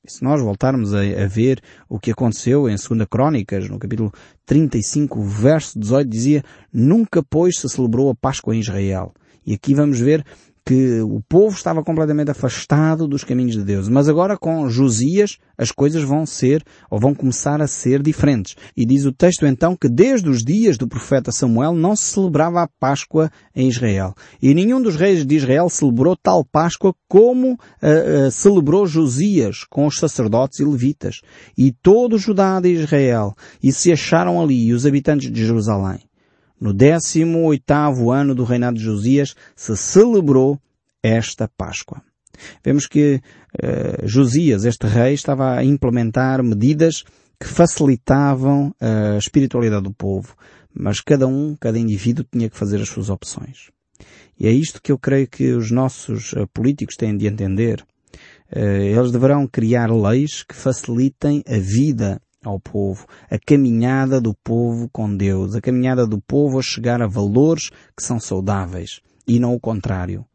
E 0.05 0.11
se 0.11 0.21
nós 0.21 0.41
voltarmos 0.41 0.93
a, 0.93 0.99
a, 0.99 1.27
ver 1.27 1.61
o 1.87 1.97
que 1.97 2.11
aconteceu 2.11 2.67
em 2.67 2.75
2 2.75 3.07
Crónicas, 3.09 3.69
no 3.69 3.79
capítulo 3.79 4.11
35, 4.45 5.23
verso 5.23 5.79
18, 5.79 6.09
dizia, 6.09 6.43
nunca 6.73 7.23
pois 7.23 7.57
se 7.57 7.69
celebrou 7.69 8.09
a 8.09 8.15
Páscoa 8.15 8.53
em 8.53 8.59
Israel. 8.59 9.13
E 9.45 9.53
aqui 9.53 9.73
vamos 9.73 10.01
ver 10.01 10.25
que 10.65 11.01
o 11.01 11.21
povo 11.27 11.55
estava 11.55 11.83
completamente 11.83 12.31
afastado 12.31 13.07
dos 13.07 13.23
caminhos 13.23 13.53
de 13.53 13.63
Deus. 13.63 13.89
Mas 13.89 14.07
agora 14.07 14.37
com 14.37 14.69
Josias 14.69 15.37
as 15.57 15.71
coisas 15.71 16.03
vão 16.03 16.25
ser, 16.25 16.63
ou 16.89 16.99
vão 16.99 17.13
começar 17.13 17.61
a 17.61 17.67
ser 17.67 18.01
diferentes. 18.01 18.55
E 18.75 18.85
diz 18.85 19.05
o 19.05 19.11
texto 19.11 19.45
então 19.45 19.75
que 19.75 19.89
desde 19.89 20.29
os 20.29 20.43
dias 20.43 20.77
do 20.77 20.87
profeta 20.87 21.31
Samuel 21.31 21.73
não 21.73 21.95
se 21.95 22.05
celebrava 22.05 22.61
a 22.61 22.69
Páscoa 22.79 23.29
em 23.55 23.67
Israel. 23.67 24.13
E 24.41 24.53
nenhum 24.53 24.81
dos 24.81 24.95
reis 24.95 25.25
de 25.25 25.35
Israel 25.35 25.69
celebrou 25.69 26.15
tal 26.15 26.45
Páscoa 26.45 26.93
como 27.07 27.53
uh, 27.53 28.27
uh, 28.27 28.31
celebrou 28.31 28.87
Josias 28.87 29.63
com 29.69 29.85
os 29.85 29.97
sacerdotes 29.97 30.59
e 30.59 30.65
levitas. 30.65 31.21
E 31.57 31.71
todo 31.71 32.13
o 32.13 32.19
Judá 32.19 32.59
de 32.59 32.69
Israel. 32.69 33.33
E 33.61 33.71
se 33.71 33.91
acharam 33.91 34.41
ali 34.41 34.73
os 34.73 34.85
habitantes 34.85 35.31
de 35.31 35.45
Jerusalém. 35.45 35.99
No 36.59 36.73
18º 36.73 38.13
ano 38.13 38.33
do 38.33 38.43
reinado 38.43 38.77
de 38.77 38.83
Josias 38.83 39.35
se 39.55 39.75
celebrou 39.75 40.59
esta 41.01 41.47
Páscoa. 41.47 42.01
Vemos 42.63 42.87
que 42.87 43.21
uh, 43.61 44.07
Josias, 44.07 44.65
este 44.65 44.87
rei, 44.87 45.13
estava 45.13 45.55
a 45.55 45.63
implementar 45.63 46.41
medidas 46.43 47.03
que 47.39 47.47
facilitavam 47.47 48.73
a 48.79 49.17
espiritualidade 49.17 49.83
do 49.83 49.93
povo, 49.93 50.35
mas 50.73 51.01
cada 51.01 51.27
um, 51.27 51.55
cada 51.59 51.77
indivíduo 51.77 52.25
tinha 52.31 52.49
que 52.49 52.57
fazer 52.57 52.81
as 52.81 52.89
suas 52.89 53.09
opções. 53.09 53.69
E 54.39 54.47
é 54.47 54.51
isto 54.51 54.81
que 54.81 54.91
eu 54.91 54.97
creio 54.97 55.27
que 55.27 55.51
os 55.51 55.69
nossos 55.69 56.33
uh, 56.33 56.47
políticos 56.53 56.95
têm 56.95 57.15
de 57.15 57.27
entender. 57.27 57.85
Uh, 58.51 58.97
eles 58.97 59.11
deverão 59.11 59.47
criar 59.47 59.91
leis 59.91 60.43
que 60.43 60.55
facilitem 60.55 61.43
a 61.47 61.57
vida 61.57 62.21
ao 62.43 62.59
povo, 62.59 63.05
a 63.29 63.37
caminhada 63.37 64.19
do 64.19 64.33
povo 64.33 64.89
com 64.91 65.15
Deus, 65.15 65.55
a 65.55 65.61
caminhada 65.61 66.05
do 66.05 66.19
povo 66.19 66.59
a 66.59 66.61
chegar 66.61 67.01
a 67.01 67.07
valores 67.07 67.69
que 67.95 68.03
são 68.03 68.19
saudáveis 68.19 69.01
e 69.27 69.39
não 69.39 69.53
o 69.53 69.59
contrário. 69.59 70.25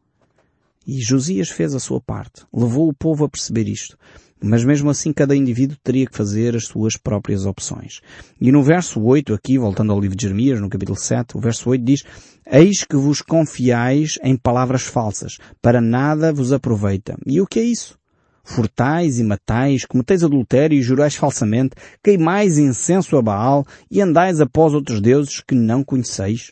E 0.85 0.99
Josias 1.01 1.49
fez 1.49 1.75
a 1.75 1.79
sua 1.79 2.01
parte, 2.01 2.45
levou 2.51 2.89
o 2.89 2.93
povo 2.93 3.25
a 3.25 3.29
perceber 3.29 3.67
isto. 3.67 3.97
Mas 4.41 4.63
mesmo 4.63 4.89
assim 4.89 5.11
cada 5.11 5.35
indivíduo 5.35 5.77
teria 5.83 6.05
que 6.05 6.15
fazer 6.15 6.55
as 6.55 6.65
suas 6.65 6.95
próprias 6.95 7.45
opções. 7.45 7.99
E 8.39 8.51
no 8.51 8.63
verso 8.63 9.01
8 9.01 9.33
aqui, 9.33 9.57
voltando 9.57 9.91
ao 9.91 9.99
livro 9.99 10.15
de 10.15 10.23
Jeremias, 10.23 10.61
no 10.61 10.69
capítulo 10.69 10.97
7, 10.97 11.37
o 11.37 11.41
verso 11.41 11.69
8 11.69 11.83
diz, 11.83 12.03
Eis 12.49 12.85
que 12.85 12.95
vos 12.95 13.21
confiais 13.21 14.17
em 14.23 14.37
palavras 14.37 14.83
falsas, 14.83 15.37
para 15.61 15.81
nada 15.81 16.31
vos 16.31 16.53
aproveita. 16.53 17.17
E 17.25 17.41
o 17.41 17.45
que 17.45 17.59
é 17.59 17.63
isso? 17.63 17.98
Furtais 18.49 19.19
e 19.19 19.23
matais, 19.23 19.85
cometeis 19.85 20.23
adultério 20.23 20.75
e 20.75 20.81
jurais 20.81 21.15
falsamente, 21.15 21.75
queimais 22.03 22.57
incenso 22.57 23.15
a 23.15 23.21
Baal 23.21 23.63
e 23.91 24.01
andais 24.01 24.41
após 24.41 24.73
outros 24.73 24.99
deuses 24.99 25.39
que 25.39 25.53
não 25.53 25.83
conheceis. 25.83 26.51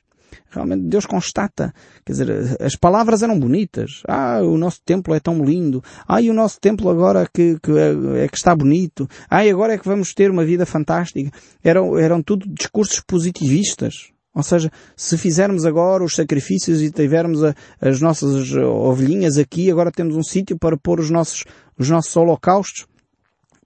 Realmente 0.51 0.84
Deus 0.84 1.08
constata. 1.08 1.74
Quer 2.06 2.12
dizer, 2.12 2.58
as 2.62 2.75
palavras 2.75 3.24
eram 3.24 3.39
bonitas. 3.39 4.04
Ah, 4.08 4.42
o 4.44 4.60
nosso 4.60 4.80
templo 4.86 5.16
é 5.16 5.20
tão 5.20 5.44
lindo. 5.44 5.84
Ah, 6.08 6.22
e 6.22 6.30
o 6.30 6.36
nosso 6.36 6.60
templo 6.60 6.88
agora 6.88 7.27
que, 7.34 7.58
que 7.62 7.72
é, 7.72 8.24
é, 8.24 8.27
que 8.27 8.38
está 8.38 8.56
bonito. 8.56 9.08
Ah, 9.27 9.44
e 9.44 9.50
agora 9.50 9.74
é 9.74 9.77
que 9.80 9.88
vamos 9.88 10.13
ter 10.13 10.30
uma 10.30 10.46
vida 10.46 10.68
fantástica. 10.68 11.32
Eram, 11.63 11.98
eram 11.98 12.22
tudo 12.22 12.48
discursos 12.48 13.01
positivistas. 13.06 14.12
Ou 14.38 14.44
seja, 14.44 14.72
se 14.96 15.18
fizermos 15.18 15.66
agora 15.66 16.04
os 16.04 16.13
sacrifícios 16.13 16.80
e 16.84 16.92
tivermos 16.92 17.44
a, 17.44 17.56
as 17.82 18.00
nossas 18.00 18.54
ovelhinhas 18.54 19.36
aqui, 19.39 19.72
agora 19.72 19.92
temos 19.92 20.16
um 20.16 20.22
sítio 20.22 20.56
para 20.60 20.77
pôr 20.77 21.00
os 21.00 21.10
nossos, 21.10 21.44
os 21.77 21.89
nossos 21.89 22.15
holocaustos. 22.15 22.88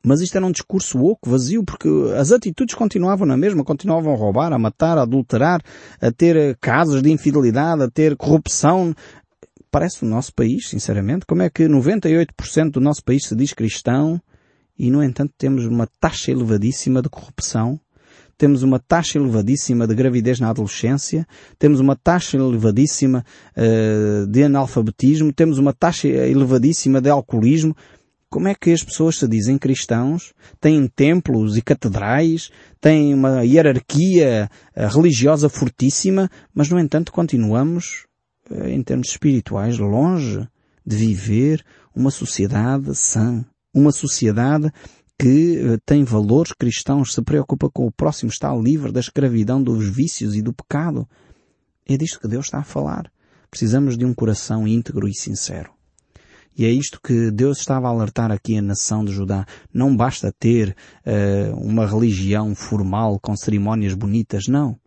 Mas 0.03 0.19
isto 0.19 0.35
era 0.35 0.45
um 0.45 0.51
discurso 0.51 0.99
oco, 1.03 1.29
vazio, 1.29 1.63
porque 1.63 1.87
as 2.17 2.31
atitudes 2.31 2.73
continuavam 2.73 3.27
na 3.27 3.37
mesma, 3.37 3.63
continuavam 3.63 4.13
a 4.13 4.17
roubar, 4.17 4.51
a 4.51 4.57
matar, 4.57 4.97
a 4.97 5.03
adulterar, 5.03 5.61
a 6.01 6.11
ter 6.11 6.57
casos 6.59 7.01
de 7.03 7.11
infidelidade, 7.11 7.83
a 7.83 7.89
ter 7.89 8.17
corrupção. 8.17 8.95
Parece 9.69 10.03
o 10.03 10.07
nosso 10.07 10.33
país, 10.33 10.67
sinceramente. 10.67 11.25
Como 11.25 11.43
é 11.43 11.49
que 11.49 11.65
98% 11.65 12.71
do 12.71 12.81
nosso 12.81 13.03
país 13.03 13.27
se 13.27 13.35
diz 13.35 13.53
cristão 13.53 14.19
e, 14.77 14.89
no 14.89 15.03
entanto, 15.03 15.33
temos 15.37 15.65
uma 15.65 15.87
taxa 15.99 16.31
elevadíssima 16.31 17.01
de 17.01 17.09
corrupção? 17.09 17.79
Temos 18.39 18.63
uma 18.63 18.79
taxa 18.79 19.19
elevadíssima 19.19 19.85
de 19.85 19.93
gravidez 19.93 20.39
na 20.39 20.49
adolescência, 20.49 21.27
temos 21.59 21.79
uma 21.79 21.95
taxa 21.95 22.37
elevadíssima 22.37 23.23
uh, 23.55 24.25
de 24.25 24.43
analfabetismo, 24.43 25.31
temos 25.31 25.59
uma 25.59 25.71
taxa 25.71 26.07
elevadíssima 26.07 26.99
de 26.99 27.11
alcoolismo. 27.11 27.75
Como 28.31 28.47
é 28.47 28.55
que 28.55 28.71
as 28.71 28.81
pessoas 28.81 29.17
se 29.17 29.27
dizem 29.27 29.57
cristãos, 29.57 30.31
têm 30.61 30.87
templos 30.87 31.57
e 31.57 31.61
catedrais, 31.61 32.49
têm 32.79 33.13
uma 33.13 33.43
hierarquia 33.43 34.49
eh, 34.73 34.87
religiosa 34.87 35.49
fortíssima, 35.49 36.31
mas 36.53 36.69
no 36.69 36.79
entanto 36.79 37.11
continuamos, 37.11 38.07
eh, 38.49 38.71
em 38.71 38.81
termos 38.81 39.09
espirituais, 39.09 39.77
longe 39.77 40.47
de 40.85 40.95
viver 40.95 41.61
uma 41.93 42.09
sociedade 42.09 42.95
sã, 42.95 43.43
uma 43.73 43.91
sociedade 43.91 44.71
que 45.19 45.57
eh, 45.57 45.77
tem 45.85 46.05
valores 46.05 46.53
cristãos, 46.53 47.13
se 47.13 47.21
preocupa 47.21 47.69
com 47.69 47.85
o 47.85 47.91
próximo, 47.91 48.31
está 48.31 48.55
livre 48.55 48.93
da 48.93 49.01
escravidão, 49.01 49.61
dos 49.61 49.89
vícios 49.89 50.37
e 50.37 50.41
do 50.41 50.53
pecado. 50.53 51.05
É 51.85 51.97
disto 51.97 52.21
que 52.21 52.29
Deus 52.29 52.45
está 52.45 52.59
a 52.59 52.63
falar. 52.63 53.11
Precisamos 53.49 53.97
de 53.97 54.05
um 54.05 54.13
coração 54.13 54.65
íntegro 54.65 55.05
e 55.05 55.13
sincero. 55.13 55.80
E 56.57 56.65
é 56.65 56.69
isto 56.69 56.99
que 57.01 57.31
Deus 57.31 57.59
estava 57.59 57.87
a 57.87 57.91
alertar 57.91 58.31
aqui 58.31 58.57
a 58.57 58.61
nação 58.61 59.05
de 59.05 59.11
Judá. 59.11 59.45
Não 59.73 59.95
basta 59.95 60.33
ter 60.37 60.75
uh, 61.05 61.55
uma 61.55 61.87
religião 61.87 62.53
formal 62.53 63.19
com 63.19 63.35
cerimónias 63.35 63.93
bonitas, 63.93 64.47
não. 64.47 64.77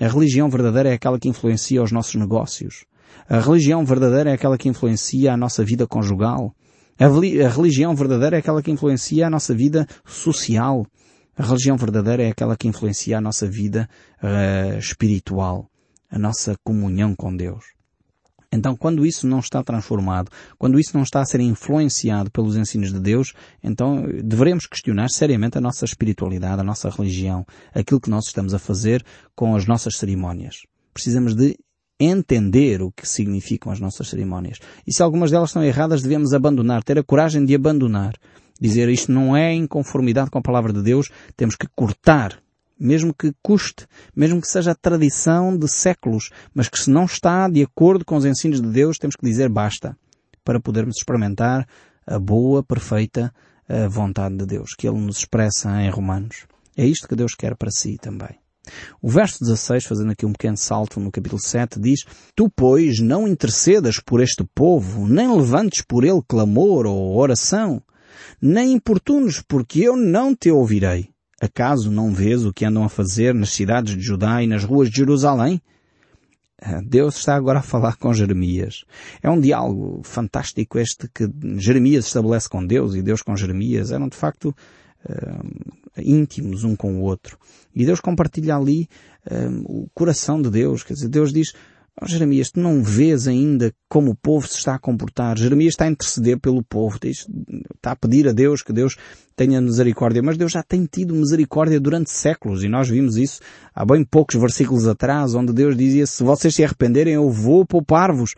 A 0.00 0.06
religião 0.06 0.48
verdadeira 0.48 0.90
é 0.90 0.92
aquela 0.94 1.18
que 1.18 1.28
influencia 1.28 1.82
os 1.82 1.92
nossos 1.92 2.14
negócios. 2.14 2.84
A 3.28 3.40
religião 3.40 3.84
verdadeira 3.84 4.30
é 4.30 4.34
aquela 4.34 4.58
que 4.58 4.68
influencia 4.68 5.32
a 5.32 5.36
nossa 5.36 5.64
vida 5.64 5.86
conjugal. 5.86 6.54
A, 6.98 7.06
a 7.06 7.48
religião 7.48 7.94
verdadeira 7.94 8.36
é 8.36 8.38
aquela 8.40 8.62
que 8.62 8.70
influencia 8.70 9.26
a 9.26 9.30
nossa 9.30 9.54
vida 9.54 9.86
social. 10.04 10.86
A 11.36 11.44
religião 11.44 11.76
verdadeira 11.76 12.24
é 12.24 12.30
aquela 12.30 12.56
que 12.56 12.66
influencia 12.66 13.18
a 13.18 13.20
nossa 13.20 13.46
vida 13.46 13.88
uh, 14.22 14.78
espiritual, 14.78 15.70
a 16.10 16.18
nossa 16.18 16.56
comunhão 16.64 17.14
com 17.14 17.34
Deus. 17.34 17.77
Então, 18.50 18.74
quando 18.74 19.04
isso 19.04 19.26
não 19.26 19.40
está 19.40 19.62
transformado, 19.62 20.30
quando 20.56 20.80
isso 20.80 20.92
não 20.94 21.02
está 21.02 21.20
a 21.20 21.24
ser 21.24 21.40
influenciado 21.40 22.30
pelos 22.30 22.56
ensinos 22.56 22.92
de 22.92 22.98
Deus, 22.98 23.34
então 23.62 24.06
devemos 24.24 24.66
questionar 24.66 25.10
seriamente 25.10 25.58
a 25.58 25.60
nossa 25.60 25.84
espiritualidade, 25.84 26.60
a 26.60 26.64
nossa 26.64 26.88
religião, 26.88 27.46
aquilo 27.74 28.00
que 28.00 28.08
nós 28.08 28.26
estamos 28.26 28.54
a 28.54 28.58
fazer 28.58 29.04
com 29.36 29.54
as 29.54 29.66
nossas 29.66 29.96
cerimónias. 29.96 30.62
Precisamos 30.94 31.34
de 31.34 31.58
entender 32.00 32.80
o 32.80 32.90
que 32.90 33.06
significam 33.06 33.70
as 33.70 33.80
nossas 33.80 34.08
cerimónias. 34.08 34.58
E 34.86 34.94
se 34.94 35.02
algumas 35.02 35.30
delas 35.30 35.50
estão 35.50 35.62
erradas, 35.62 36.00
devemos 36.00 36.32
abandonar, 36.32 36.82
ter 36.82 36.98
a 36.98 37.02
coragem 37.02 37.44
de 37.44 37.54
abandonar. 37.54 38.14
Dizer 38.60 38.88
isto 38.88 39.12
não 39.12 39.36
é 39.36 39.52
em 39.52 39.66
conformidade 39.66 40.30
com 40.30 40.38
a 40.38 40.42
palavra 40.42 40.72
de 40.72 40.82
Deus, 40.82 41.10
temos 41.36 41.54
que 41.54 41.66
cortar 41.76 42.40
mesmo 42.78 43.14
que 43.14 43.32
custe, 43.42 43.86
mesmo 44.14 44.40
que 44.40 44.48
seja 44.48 44.72
a 44.72 44.74
tradição 44.74 45.56
de 45.56 45.68
séculos, 45.68 46.30
mas 46.54 46.68
que 46.68 46.78
se 46.78 46.90
não 46.90 47.04
está 47.04 47.48
de 47.48 47.62
acordo 47.62 48.04
com 48.04 48.16
os 48.16 48.24
ensinos 48.24 48.60
de 48.60 48.68
Deus, 48.68 48.98
temos 48.98 49.16
que 49.16 49.26
dizer 49.26 49.48
basta, 49.48 49.96
para 50.44 50.60
podermos 50.60 50.96
experimentar 50.96 51.66
a 52.06 52.18
boa, 52.18 52.62
perfeita 52.62 53.32
vontade 53.90 54.36
de 54.36 54.46
Deus, 54.46 54.70
que 54.76 54.88
Ele 54.88 54.98
nos 54.98 55.18
expressa 55.18 55.82
em 55.82 55.90
Romanos. 55.90 56.46
É 56.76 56.86
isto 56.86 57.08
que 57.08 57.16
Deus 57.16 57.34
quer 57.34 57.56
para 57.56 57.70
si 57.70 57.98
também. 57.98 58.38
O 59.00 59.08
verso 59.08 59.40
16, 59.40 59.84
fazendo 59.84 60.12
aqui 60.12 60.26
um 60.26 60.32
pequeno 60.32 60.56
salto 60.56 61.00
no 61.00 61.10
capítulo 61.10 61.40
7, 61.40 61.80
diz 61.80 62.04
Tu, 62.34 62.50
pois, 62.54 63.00
não 63.00 63.26
intercedas 63.26 63.98
por 63.98 64.22
este 64.22 64.44
povo, 64.54 65.06
nem 65.06 65.34
levantes 65.34 65.82
por 65.82 66.04
ele 66.04 66.22
clamor 66.26 66.86
ou 66.86 67.16
oração, 67.16 67.82
nem 68.40 68.72
importunes, 68.72 69.42
porque 69.46 69.80
eu 69.80 69.96
não 69.96 70.34
te 70.34 70.50
ouvirei. 70.50 71.10
Acaso 71.40 71.90
não 71.90 72.12
vês 72.12 72.44
o 72.44 72.52
que 72.52 72.64
andam 72.64 72.84
a 72.84 72.88
fazer 72.88 73.34
nas 73.34 73.50
cidades 73.50 73.94
de 73.94 74.02
Judá 74.02 74.42
e 74.42 74.46
nas 74.46 74.64
ruas 74.64 74.90
de 74.90 74.96
Jerusalém? 74.96 75.60
Ah, 76.60 76.80
Deus 76.84 77.16
está 77.16 77.36
agora 77.36 77.60
a 77.60 77.62
falar 77.62 77.96
com 77.96 78.12
Jeremias. 78.12 78.84
É 79.22 79.30
um 79.30 79.40
diálogo 79.40 80.00
fantástico 80.02 80.78
este 80.78 81.08
que 81.08 81.30
Jeremias 81.56 82.06
estabelece 82.06 82.48
com 82.48 82.66
Deus 82.66 82.96
e 82.96 83.02
Deus 83.02 83.22
com 83.22 83.36
Jeremias. 83.36 83.92
Eram 83.92 84.08
de 84.08 84.16
facto 84.16 84.54
uh, 85.08 85.72
íntimos 85.96 86.64
um 86.64 86.74
com 86.74 86.96
o 86.96 87.02
outro. 87.02 87.38
E 87.72 87.86
Deus 87.86 88.00
compartilha 88.00 88.56
ali 88.56 88.88
uh, 89.30 89.84
o 89.84 89.88
coração 89.94 90.42
de 90.42 90.50
Deus. 90.50 90.82
Quer 90.82 90.94
dizer, 90.94 91.08
Deus 91.08 91.32
diz, 91.32 91.52
Oh, 92.00 92.06
Jeremias, 92.06 92.50
tu 92.50 92.60
não 92.60 92.80
vês 92.80 93.26
ainda 93.26 93.74
como 93.88 94.12
o 94.12 94.14
povo 94.14 94.46
se 94.46 94.56
está 94.56 94.76
a 94.76 94.78
comportar. 94.78 95.36
Jeremias 95.36 95.72
está 95.72 95.84
a 95.84 95.88
interceder 95.88 96.38
pelo 96.38 96.62
povo, 96.62 96.96
está 97.04 97.90
a 97.90 97.96
pedir 97.96 98.28
a 98.28 98.32
Deus 98.32 98.62
que 98.62 98.72
Deus 98.72 98.96
tenha 99.34 99.60
misericórdia, 99.60 100.22
mas 100.22 100.36
Deus 100.36 100.52
já 100.52 100.62
tem 100.62 100.84
tido 100.84 101.12
misericórdia 101.12 101.80
durante 101.80 102.10
séculos 102.10 102.62
e 102.62 102.68
nós 102.68 102.88
vimos 102.88 103.16
isso 103.16 103.40
há 103.74 103.84
bem 103.84 104.04
poucos 104.04 104.36
versículos 104.36 104.86
atrás, 104.86 105.34
onde 105.34 105.52
Deus 105.52 105.76
dizia, 105.76 106.06
se 106.06 106.22
vocês 106.22 106.54
se 106.54 106.62
arrependerem 106.62 107.14
eu 107.14 107.28
vou 107.30 107.66
poupar-vos. 107.66 108.34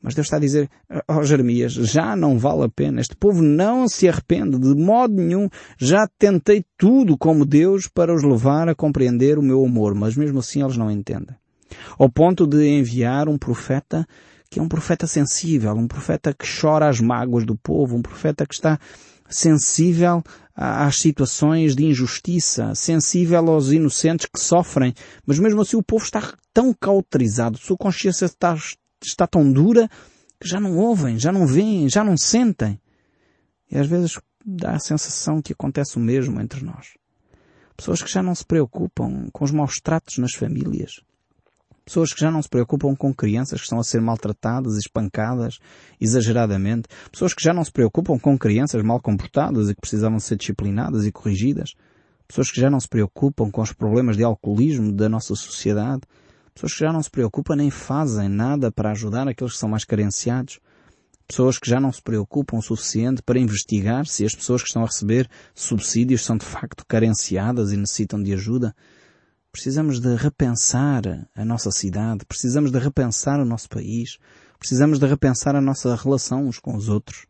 Mas 0.00 0.14
Deus 0.14 0.28
está 0.28 0.36
a 0.36 0.40
dizer, 0.40 0.70
oh 1.08 1.24
Jeremias, 1.24 1.72
já 1.72 2.14
não 2.14 2.38
vale 2.38 2.62
a 2.62 2.68
pena. 2.68 3.00
Este 3.00 3.16
povo 3.16 3.42
não 3.42 3.88
se 3.88 4.08
arrepende 4.08 4.56
de 4.56 4.74
modo 4.74 5.14
nenhum. 5.14 5.48
Já 5.76 6.08
tentei 6.18 6.64
tudo 6.78 7.18
como 7.18 7.44
Deus 7.44 7.86
para 7.86 8.14
os 8.14 8.22
levar 8.22 8.68
a 8.68 8.74
compreender 8.74 9.36
o 9.36 9.42
meu 9.42 9.64
amor, 9.64 9.94
mas 9.94 10.16
mesmo 10.16 10.38
assim 10.38 10.62
eles 10.62 10.76
não 10.76 10.90
entendem 10.90 11.36
ao 11.98 12.10
ponto 12.10 12.46
de 12.46 12.66
enviar 12.66 13.28
um 13.28 13.38
profeta 13.38 14.06
que 14.50 14.58
é 14.58 14.62
um 14.62 14.68
profeta 14.68 15.06
sensível, 15.06 15.72
um 15.74 15.86
profeta 15.86 16.34
que 16.34 16.44
chora 16.44 16.88
as 16.88 17.00
mágoas 17.00 17.46
do 17.46 17.56
povo, 17.56 17.96
um 17.96 18.02
profeta 18.02 18.44
que 18.44 18.54
está 18.54 18.80
sensível 19.28 20.24
às 20.56 20.96
situações 20.96 21.76
de 21.76 21.86
injustiça, 21.86 22.74
sensível 22.74 23.48
aos 23.48 23.70
inocentes 23.70 24.26
que 24.26 24.40
sofrem, 24.40 24.92
mas 25.24 25.38
mesmo 25.38 25.62
assim 25.62 25.76
o 25.76 25.82
povo 25.82 26.04
está 26.04 26.34
tão 26.52 26.74
cauterizado, 26.74 27.58
sua 27.58 27.76
consciência 27.76 28.26
está, 28.26 28.56
está 29.00 29.24
tão 29.24 29.50
dura 29.50 29.88
que 30.40 30.48
já 30.48 30.58
não 30.58 30.76
ouvem, 30.76 31.16
já 31.16 31.30
não 31.30 31.46
veem, 31.46 31.88
já 31.88 32.02
não 32.02 32.16
sentem. 32.16 32.80
E 33.70 33.78
às 33.78 33.86
vezes 33.86 34.18
dá 34.44 34.72
a 34.72 34.80
sensação 34.80 35.40
que 35.40 35.52
acontece 35.52 35.96
o 35.96 36.00
mesmo 36.00 36.40
entre 36.40 36.64
nós. 36.64 36.94
Pessoas 37.76 38.02
que 38.02 38.12
já 38.12 38.22
não 38.22 38.34
se 38.34 38.44
preocupam 38.44 39.28
com 39.32 39.44
os 39.44 39.52
maus 39.52 39.80
tratos 39.80 40.18
nas 40.18 40.34
famílias. 40.34 41.00
Pessoas 41.90 42.12
que 42.12 42.20
já 42.20 42.30
não 42.30 42.40
se 42.40 42.48
preocupam 42.48 42.94
com 42.94 43.12
crianças 43.12 43.58
que 43.58 43.64
estão 43.64 43.80
a 43.80 43.82
ser 43.82 44.00
maltratadas, 44.00 44.76
espancadas, 44.76 45.58
exageradamente. 46.00 46.88
Pessoas 47.10 47.34
que 47.34 47.42
já 47.42 47.52
não 47.52 47.64
se 47.64 47.72
preocupam 47.72 48.16
com 48.16 48.38
crianças 48.38 48.80
mal 48.84 49.00
comportadas 49.00 49.68
e 49.68 49.74
que 49.74 49.80
precisavam 49.80 50.20
ser 50.20 50.36
disciplinadas 50.36 51.04
e 51.04 51.10
corrigidas. 51.10 51.74
Pessoas 52.28 52.48
que 52.48 52.60
já 52.60 52.70
não 52.70 52.78
se 52.78 52.86
preocupam 52.86 53.50
com 53.50 53.60
os 53.60 53.72
problemas 53.72 54.16
de 54.16 54.22
alcoolismo 54.22 54.92
da 54.92 55.08
nossa 55.08 55.34
sociedade. 55.34 56.02
Pessoas 56.54 56.74
que 56.74 56.78
já 56.78 56.92
não 56.92 57.02
se 57.02 57.10
preocupam 57.10 57.56
nem 57.56 57.70
fazem 57.72 58.28
nada 58.28 58.70
para 58.70 58.92
ajudar 58.92 59.26
aqueles 59.26 59.54
que 59.54 59.58
são 59.58 59.68
mais 59.68 59.84
carenciados. 59.84 60.60
Pessoas 61.26 61.58
que 61.58 61.68
já 61.68 61.80
não 61.80 61.90
se 61.90 62.00
preocupam 62.00 62.58
o 62.58 62.62
suficiente 62.62 63.20
para 63.20 63.40
investigar 63.40 64.06
se 64.06 64.24
as 64.24 64.32
pessoas 64.32 64.62
que 64.62 64.68
estão 64.68 64.84
a 64.84 64.86
receber 64.86 65.28
subsídios 65.56 66.24
são 66.24 66.36
de 66.36 66.46
facto 66.46 66.86
carenciadas 66.86 67.72
e 67.72 67.76
necessitam 67.76 68.22
de 68.22 68.32
ajuda. 68.32 68.76
Precisamos 69.52 70.00
de 70.00 70.14
repensar 70.14 71.02
a 71.34 71.44
nossa 71.44 71.70
cidade, 71.70 72.24
precisamos 72.24 72.70
de 72.70 72.78
repensar 72.78 73.40
o 73.40 73.44
nosso 73.44 73.68
país, 73.68 74.18
Precisamos 74.60 74.98
de 74.98 75.06
repensar 75.06 75.56
a 75.56 75.60
nossa 75.60 75.96
relação 75.96 76.46
uns 76.46 76.58
com 76.58 76.76
os 76.76 76.90
outros 76.90 77.24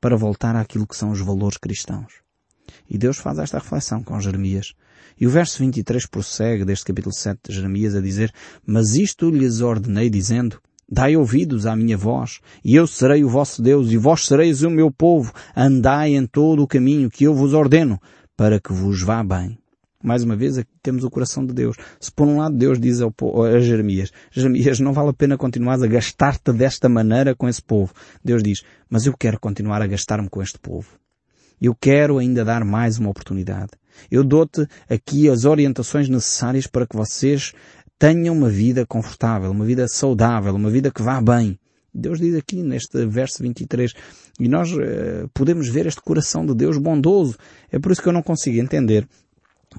para 0.00 0.16
voltar 0.16 0.56
àquilo 0.56 0.88
que 0.88 0.96
são 0.96 1.12
os 1.12 1.20
valores 1.20 1.56
cristãos. 1.56 2.14
E 2.90 2.98
Deus 2.98 3.16
faz 3.16 3.38
esta 3.38 3.60
reflexão 3.60 4.02
com 4.02 4.20
Jeremias. 4.20 4.74
E 5.18 5.24
o 5.24 5.30
verso 5.30 5.60
23 5.60 6.04
prossegue 6.06 6.64
deste 6.64 6.86
capítulo 6.86 7.14
7 7.14 7.38
de 7.48 7.54
Jeremias 7.54 7.94
a 7.94 8.00
dizer, 8.00 8.32
Mas 8.66 8.96
isto 8.96 9.30
lhes 9.30 9.60
ordenei 9.60 10.10
dizendo, 10.10 10.60
Dai 10.90 11.16
ouvidos 11.16 11.64
à 11.64 11.76
minha 11.76 11.96
voz, 11.96 12.40
e 12.64 12.74
eu 12.74 12.88
serei 12.88 13.22
o 13.22 13.28
vosso 13.28 13.62
Deus, 13.62 13.92
e 13.92 13.96
vós 13.96 14.26
sereis 14.26 14.62
o 14.62 14.68
meu 14.68 14.90
povo. 14.90 15.32
Andai 15.56 16.16
em 16.16 16.26
todo 16.26 16.60
o 16.60 16.66
caminho 16.66 17.08
que 17.08 17.22
eu 17.22 17.34
vos 17.34 17.54
ordeno, 17.54 18.00
para 18.36 18.60
que 18.60 18.72
vos 18.72 19.00
vá 19.00 19.22
bem. 19.22 19.56
Mais 20.04 20.22
uma 20.22 20.36
vez, 20.36 20.58
aqui 20.58 20.70
temos 20.82 21.02
o 21.02 21.08
coração 21.08 21.46
de 21.46 21.54
Deus. 21.54 21.78
Se 21.98 22.12
por 22.12 22.28
um 22.28 22.36
lado 22.36 22.54
Deus 22.54 22.78
diz 22.78 23.00
ao, 23.00 23.10
a 23.42 23.58
Jeremias, 23.58 24.12
Jeremias, 24.30 24.78
não 24.78 24.92
vale 24.92 25.08
a 25.08 25.14
pena 25.14 25.38
continuar 25.38 25.82
a 25.82 25.86
gastar-te 25.86 26.52
desta 26.52 26.90
maneira 26.90 27.34
com 27.34 27.48
esse 27.48 27.62
povo. 27.62 27.90
Deus 28.22 28.42
diz, 28.42 28.62
mas 28.90 29.06
eu 29.06 29.16
quero 29.16 29.40
continuar 29.40 29.80
a 29.80 29.86
gastar-me 29.86 30.28
com 30.28 30.42
este 30.42 30.58
povo. 30.58 30.88
Eu 31.58 31.74
quero 31.74 32.18
ainda 32.18 32.44
dar 32.44 32.66
mais 32.66 32.98
uma 32.98 33.08
oportunidade. 33.08 33.70
Eu 34.10 34.22
dou-te 34.22 34.68
aqui 34.90 35.30
as 35.30 35.46
orientações 35.46 36.06
necessárias 36.06 36.66
para 36.66 36.86
que 36.86 36.94
vocês 36.94 37.54
tenham 37.98 38.36
uma 38.36 38.50
vida 38.50 38.84
confortável, 38.84 39.50
uma 39.50 39.64
vida 39.64 39.88
saudável, 39.88 40.54
uma 40.54 40.68
vida 40.68 40.90
que 40.90 41.02
vá 41.02 41.18
bem. 41.18 41.58
Deus 41.94 42.18
diz 42.18 42.34
aqui 42.34 42.62
neste 42.62 43.06
verso 43.06 43.42
23. 43.42 43.94
E 44.38 44.48
nós 44.48 44.70
uh, 44.72 45.30
podemos 45.32 45.68
ver 45.68 45.86
este 45.86 46.02
coração 46.02 46.44
de 46.44 46.54
Deus 46.54 46.76
bondoso. 46.76 47.38
É 47.70 47.78
por 47.78 47.90
isso 47.90 48.02
que 48.02 48.08
eu 48.08 48.12
não 48.12 48.22
consigo 48.22 48.60
entender 48.60 49.08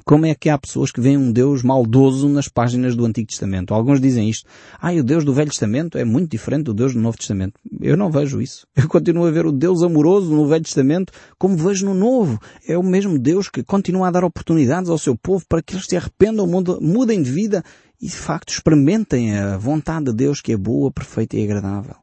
como 0.04 0.26
é 0.26 0.36
que 0.36 0.50
há 0.50 0.58
pessoas 0.58 0.92
que 0.92 1.00
veem 1.00 1.18
um 1.18 1.32
Deus 1.32 1.64
maldoso 1.64 2.28
nas 2.28 2.48
páginas 2.48 2.96
do 2.96 3.06
Antigo 3.06 3.28
Testamento? 3.28 3.74
Alguns 3.74 4.02
dizem 4.02 4.30
isto. 4.30 4.50
Ah, 4.80 4.92
o 4.92 5.04
Deus 5.04 5.24
do 5.24 5.34
Velho 5.34 5.50
Testamento 5.50 5.98
é 5.98 6.04
muito 6.04 6.30
diferente 6.30 6.66
do 6.66 6.74
Deus 6.74 6.94
do 6.94 7.00
Novo 7.00 7.18
Testamento. 7.18 7.60
Eu 7.80 7.96
não 7.96 8.12
vejo 8.12 8.42
isso. 8.42 8.68
Eu 8.76 8.88
continuo 8.88 9.26
a 9.26 9.32
ver 9.32 9.46
o 9.46 9.52
Deus 9.52 9.82
amoroso 9.82 10.34
no 10.34 10.48
Velho 10.48 10.64
Testamento 10.64 11.14
como 11.38 11.56
vejo 11.56 11.86
no 11.86 11.94
Novo. 11.94 12.40
É 12.68 12.78
o 12.78 12.84
mesmo 12.84 13.18
Deus 13.18 13.50
que 13.50 13.64
continua 13.64 14.08
a 14.08 14.12
dar 14.12 14.24
oportunidades 14.24 14.90
ao 14.90 14.98
seu 14.98 15.16
povo 15.16 15.46
para 15.48 15.62
que 15.62 15.76
eles 15.76 15.86
se 15.86 15.96
arrependam, 15.96 16.48
mudem 16.82 17.22
de 17.22 17.32
vida 17.32 17.64
e 18.02 18.08
de 18.08 18.16
facto 18.16 18.50
experimentem 18.50 19.38
a 19.38 19.58
vontade 19.58 20.06
de 20.06 20.14
Deus 20.14 20.42
que 20.42 20.52
é 20.52 20.58
boa, 20.58 20.92
perfeita 20.92 21.38
e 21.38 21.44
agradável. 21.44 21.96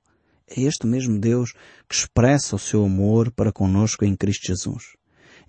É 0.55 0.61
este 0.63 0.87
mesmo 0.87 1.19
Deus 1.19 1.53
que 1.89 1.95
expressa 1.95 2.57
o 2.57 2.59
seu 2.59 2.85
amor 2.85 3.31
para 3.31 3.53
conosco 3.53 4.05
em 4.05 4.15
Cristo 4.15 4.47
Jesus. 4.47 5.02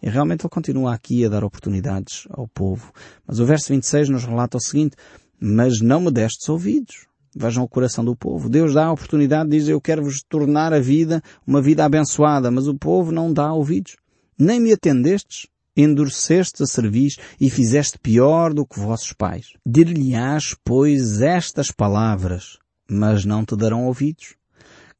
E 0.03 0.09
realmente 0.09 0.41
ele 0.41 0.49
continua 0.49 0.93
aqui 0.93 1.25
a 1.25 1.29
dar 1.29 1.45
oportunidades 1.45 2.27
ao 2.29 2.45
povo. 2.45 2.91
Mas 3.25 3.39
o 3.39 3.45
verso 3.45 3.69
26 3.69 4.09
nos 4.09 4.25
relata 4.25 4.57
o 4.57 4.61
seguinte, 4.61 4.97
mas 5.39 5.79
não 5.79 6.01
me 6.01 6.11
destes 6.11 6.49
ouvidos. 6.49 7.07
Vejam 7.33 7.63
o 7.63 7.69
coração 7.69 8.03
do 8.03 8.13
povo. 8.13 8.49
Deus 8.49 8.73
dá 8.73 8.87
a 8.87 8.91
oportunidade, 8.91 9.49
diz, 9.49 9.69
eu 9.69 9.79
quero 9.79 10.03
vos 10.03 10.21
tornar 10.27 10.73
a 10.73 10.79
vida 10.79 11.23
uma 11.47 11.61
vida 11.61 11.85
abençoada, 11.85 12.51
mas 12.51 12.67
o 12.67 12.75
povo 12.75 13.13
não 13.13 13.31
dá 13.31 13.53
ouvidos. 13.53 13.95
Nem 14.37 14.59
me 14.59 14.73
atendestes, 14.73 15.47
endureceste 15.75 16.61
a 16.61 16.65
cerviz 16.65 17.15
e 17.39 17.49
fizeste 17.49 17.97
pior 17.97 18.53
do 18.53 18.65
que 18.65 18.79
vossos 18.79 19.13
pais. 19.13 19.53
Dir-lhe-ás, 19.65 20.53
pois, 20.65 21.21
estas 21.21 21.71
palavras, 21.71 22.57
mas 22.89 23.23
não 23.23 23.45
te 23.45 23.55
darão 23.55 23.85
ouvidos. 23.85 24.35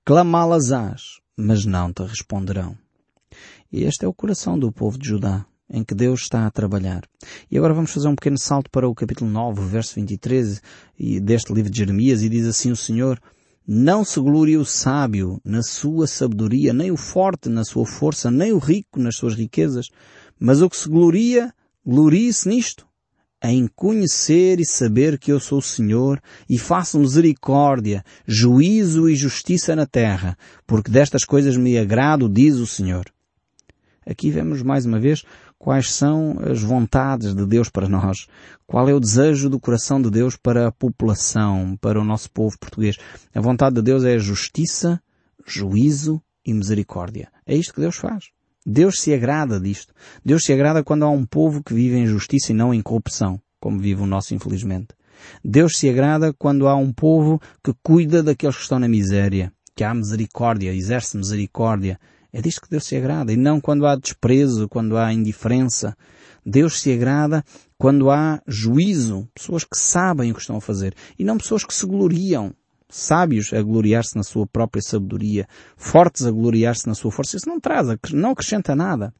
Clamá-las-ás, 0.05 1.19
mas 1.37 1.65
não 1.65 1.91
te 1.91 2.03
responderão. 2.03 2.82
E 3.71 3.83
este 3.83 4.05
é 4.05 4.07
o 4.07 4.13
coração 4.13 4.57
do 4.57 4.71
povo 4.71 4.97
de 4.97 5.07
Judá, 5.07 5.45
em 5.69 5.83
que 5.83 5.95
Deus 5.95 6.21
está 6.21 6.45
a 6.45 6.51
trabalhar. 6.51 7.03
E 7.49 7.57
agora 7.57 7.73
vamos 7.73 7.91
fazer 7.91 8.07
um 8.07 8.15
pequeno 8.15 8.37
salto 8.37 8.69
para 8.69 8.87
o 8.87 8.95
capítulo 8.95 9.29
9, 9.29 9.65
verso 9.65 9.95
23 9.95 10.61
deste 11.21 11.53
livro 11.53 11.71
de 11.71 11.77
Jeremias, 11.77 12.21
e 12.21 12.29
diz 12.29 12.45
assim 12.45 12.71
o 12.71 12.75
Senhor, 12.75 13.19
não 13.65 14.03
se 14.03 14.19
glorie 14.19 14.57
o 14.57 14.65
sábio 14.65 15.39
na 15.43 15.63
sua 15.63 16.05
sabedoria, 16.05 16.73
nem 16.73 16.91
o 16.91 16.97
forte 16.97 17.47
na 17.47 17.63
sua 17.63 17.85
força, 17.85 18.29
nem 18.29 18.51
o 18.51 18.57
rico 18.57 18.99
nas 18.99 19.15
suas 19.15 19.35
riquezas, 19.35 19.87
mas 20.37 20.61
o 20.61 20.69
que 20.69 20.75
se 20.75 20.89
gloria, 20.89 21.53
glorie-se 21.85 22.49
nisto, 22.49 22.85
em 23.41 23.67
conhecer 23.67 24.59
e 24.59 24.65
saber 24.65 25.17
que 25.17 25.31
eu 25.31 25.39
sou 25.39 25.59
o 25.59 25.61
Senhor 25.61 26.21
e 26.49 26.57
faço 26.57 26.99
misericórdia, 26.99 28.03
juízo 28.25 29.09
e 29.09 29.15
justiça 29.15 29.75
na 29.75 29.85
terra, 29.85 30.37
porque 30.65 30.91
destas 30.91 31.23
coisas 31.25 31.57
me 31.57 31.77
agrado, 31.77 32.29
diz 32.29 32.55
o 32.55 32.67
Senhor. 32.67 33.05
Aqui 34.05 34.29
vemos 34.29 34.61
mais 34.61 34.85
uma 34.85 34.99
vez 34.99 35.23
quais 35.57 35.91
são 35.91 36.37
as 36.39 36.61
vontades 36.61 37.33
de 37.33 37.45
Deus 37.45 37.69
para 37.69 37.87
nós, 37.87 38.27
qual 38.67 38.89
é 38.89 38.93
o 38.93 38.99
desejo 38.99 39.49
do 39.49 39.59
coração 39.59 40.01
de 40.01 40.09
Deus 40.09 40.35
para 40.35 40.67
a 40.67 40.71
população, 40.71 41.77
para 41.79 41.99
o 41.99 42.03
nosso 42.03 42.29
povo 42.31 42.57
português. 42.59 42.97
A 43.33 43.39
vontade 43.39 43.75
de 43.75 43.81
Deus 43.81 44.03
é 44.03 44.17
justiça, 44.17 45.01
juízo 45.45 46.21
e 46.45 46.53
misericórdia. 46.53 47.29
É 47.45 47.55
isto 47.55 47.73
que 47.73 47.81
Deus 47.81 47.95
faz. 47.95 48.25
Deus 48.65 48.95
se 48.99 49.13
agrada 49.13 49.59
disto. 49.59 49.93
Deus 50.23 50.43
se 50.45 50.53
agrada 50.53 50.83
quando 50.83 51.03
há 51.03 51.09
um 51.09 51.25
povo 51.25 51.63
que 51.63 51.73
vive 51.73 51.97
em 51.97 52.07
justiça 52.07 52.51
e 52.51 52.55
não 52.55 52.73
em 52.73 52.81
corrupção, 52.81 53.39
como 53.59 53.79
vive 53.79 54.01
o 54.01 54.07
nosso 54.07 54.33
infelizmente. 54.33 54.89
Deus 55.43 55.77
se 55.77 55.89
agrada 55.89 56.33
quando 56.33 56.67
há 56.67 56.75
um 56.75 56.91
povo 56.91 57.41
que 57.63 57.73
cuida 57.81 58.23
daqueles 58.23 58.55
que 58.55 58.63
estão 58.63 58.79
na 58.79 58.87
miséria, 58.87 59.51
que 59.75 59.83
há 59.83 59.93
misericórdia, 59.93 60.73
exerce 60.73 61.17
misericórdia, 61.17 61.99
é 62.33 62.41
disto 62.41 62.61
que 62.61 62.69
Deus 62.69 62.85
se 62.85 62.95
agrada 62.95 63.31
e 63.31 63.37
não 63.37 63.61
quando 63.61 63.85
há 63.85 63.95
desprezo, 63.95 64.67
quando 64.67 64.97
há 64.97 65.13
indiferença. 65.13 65.95
Deus 66.43 66.81
se 66.81 66.91
agrada 66.91 67.45
quando 67.77 68.09
há 68.09 68.41
juízo, 68.47 69.29
pessoas 69.35 69.63
que 69.63 69.77
sabem 69.77 70.31
o 70.31 70.33
que 70.33 70.41
estão 70.41 70.57
a 70.57 70.61
fazer 70.61 70.95
e 71.17 71.23
não 71.23 71.37
pessoas 71.37 71.63
que 71.63 71.73
se 71.73 71.85
gloriam. 71.85 72.51
Sábios 72.89 73.53
a 73.53 73.61
gloriar-se 73.61 74.15
na 74.15 74.23
sua 74.23 74.45
própria 74.45 74.81
sabedoria, 74.81 75.47
fortes 75.77 76.25
a 76.25 76.31
gloriar-se 76.31 76.87
na 76.87 76.93
sua 76.93 77.11
força. 77.11 77.37
Isso 77.37 77.47
não 77.47 77.59
traz, 77.59 77.87
não 78.11 78.31
acrescenta 78.31 78.75
nada. 78.75 79.13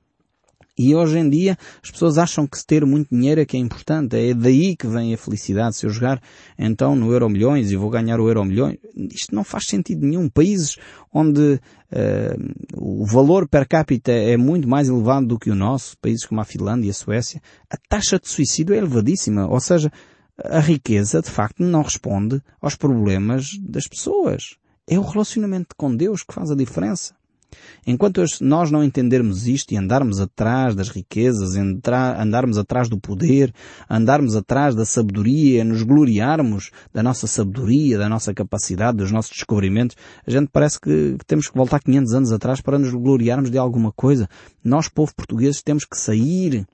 E 0.78 0.96
hoje 0.96 1.20
em 1.20 1.30
dia 1.30 1.58
as 1.84 1.92
pessoas 1.92 2.18
acham 2.18 2.48
que 2.48 2.58
ter 2.66 2.84
muito 2.86 3.10
dinheiro 3.12 3.40
é 3.40 3.46
que 3.46 3.56
é 3.56 3.60
importante. 3.60 4.16
É 4.16 4.34
daí 4.34 4.76
que 4.76 4.88
vem 4.88 5.14
a 5.14 5.18
felicidade. 5.18 5.76
Se 5.76 5.86
eu 5.86 5.90
jogar 5.90 6.22
então 6.58 6.96
no 6.96 7.12
Euro 7.12 7.30
Milhões 7.30 7.72
e 7.72 7.76
vou 7.76 7.90
ganhar 7.90 8.20
o 8.20 8.28
Euro 8.28 8.44
Milhões, 8.44 8.78
isto 9.12 9.36
não 9.36 9.44
faz 9.44 9.68
sentido 9.68 10.06
nenhum. 10.06 10.28
Países 10.28 10.78
onde 11.14 11.60
uh, 11.92 12.64
o 12.76 13.06
valor 13.06 13.48
per 13.48 13.68
capita 13.68 14.12
é 14.12 14.36
muito 14.36 14.68
mais 14.68 14.90
elevado 14.90 15.28
do 15.28 15.40
que 15.40 15.52
o 15.52 15.56
nosso, 15.56 15.96
países 16.00 16.26
como 16.26 16.42
a 16.42 16.46
Finlândia 16.46 16.88
e 16.88 16.92
a 16.92 16.94
Suécia, 16.94 17.42
a 17.70 17.78
taxa 17.78 18.20
de 18.20 18.28
suicídio 18.28 18.74
é 18.74 18.80
elevadíssima. 18.80 19.48
Ou 19.48 19.60
seja, 19.60 19.92
a 20.44 20.60
riqueza 20.60 21.22
de 21.22 21.30
facto 21.30 21.62
não 21.62 21.84
responde 21.84 22.42
aos 22.60 22.76
problemas 22.76 23.52
das 23.62 23.88
pessoas. 23.88 24.58
É 24.88 24.98
o 24.98 25.04
relacionamento 25.04 25.76
com 25.78 25.96
Deus 25.96 26.24
que 26.24 26.34
faz 26.34 26.50
a 26.50 26.56
diferença. 26.56 27.14
Enquanto 27.86 28.24
nós 28.42 28.72
não 28.72 28.84
entendermos 28.84 29.48
isto 29.48 29.74
e 29.74 29.78
andarmos 29.78 30.20
atrás 30.20 30.76
das 30.76 30.90
riquezas, 30.90 31.56
andarmos 31.56 32.58
atrás 32.58 32.90
do 32.90 33.00
poder, 33.00 33.54
andarmos 33.90 34.36
atrás 34.36 34.76
da 34.76 34.86
sabedoria, 34.86 35.64
nos 35.64 35.84
gloriarmos 35.84 36.72
da 36.94 37.04
nossa 37.04 37.28
sabedoria, 37.28 37.98
da 37.98 38.08
nossa 38.08 38.34
capacidade, 38.34 38.98
dos 38.98 39.12
nossos 39.12 39.32
descobrimentos, 39.32 39.96
a 40.26 40.32
gente 40.32 40.50
parece 40.52 40.80
que 40.80 41.18
temos 41.28 41.50
que 41.50 41.58
voltar 41.58 41.80
500 41.80 42.14
anos 42.14 42.32
atrás 42.32 42.62
para 42.62 42.80
nos 42.80 42.92
gloriarmos 42.92 43.52
de 43.52 43.58
alguma 43.58 43.92
coisa. 43.92 44.30
Nós, 44.64 44.88
povo 44.88 45.14
português, 45.16 45.62
temos 45.62 45.86
que 45.86 45.98
sair 45.98 46.66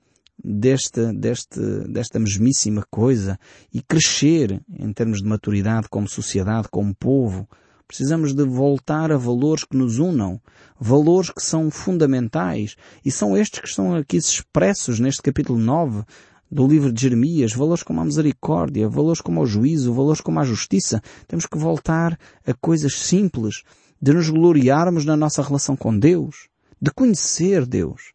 desta, 0.42 1.12
deste, 1.12 1.60
desta 1.88 2.18
mesmíssima 2.18 2.84
coisa 2.90 3.38
e 3.72 3.82
crescer 3.82 4.60
em 4.78 4.92
termos 4.92 5.18
de 5.18 5.28
maturidade 5.28 5.88
como 5.88 6.08
sociedade, 6.08 6.68
como 6.70 6.94
povo, 6.94 7.48
Precisamos 7.90 8.32
de 8.32 8.44
voltar 8.44 9.10
a 9.10 9.16
valores 9.16 9.64
que 9.64 9.76
nos 9.76 9.98
unam, 9.98 10.40
valores 10.78 11.28
que 11.28 11.42
são 11.42 11.72
fundamentais, 11.72 12.76
e 13.04 13.10
são 13.10 13.36
estes 13.36 13.58
que 13.58 13.66
estão 13.66 13.96
aqui 13.96 14.16
expressos 14.16 15.00
neste 15.00 15.20
capítulo 15.20 15.58
9 15.58 16.04
do 16.48 16.68
livro 16.68 16.92
de 16.92 17.02
Jeremias, 17.02 17.52
valores 17.52 17.82
como 17.82 18.00
a 18.00 18.04
misericórdia, 18.04 18.88
valores 18.88 19.20
como 19.20 19.40
o 19.40 19.46
juízo, 19.46 19.92
valores 19.92 20.20
como 20.20 20.38
a 20.38 20.44
justiça. 20.44 21.02
Temos 21.26 21.46
que 21.46 21.58
voltar 21.58 22.16
a 22.46 22.54
coisas 22.54 22.94
simples, 22.94 23.64
de 24.00 24.12
nos 24.12 24.30
gloriarmos 24.30 25.04
na 25.04 25.16
nossa 25.16 25.42
relação 25.42 25.74
com 25.74 25.98
Deus, 25.98 26.46
de 26.80 26.92
conhecer 26.92 27.66
Deus. 27.66 28.12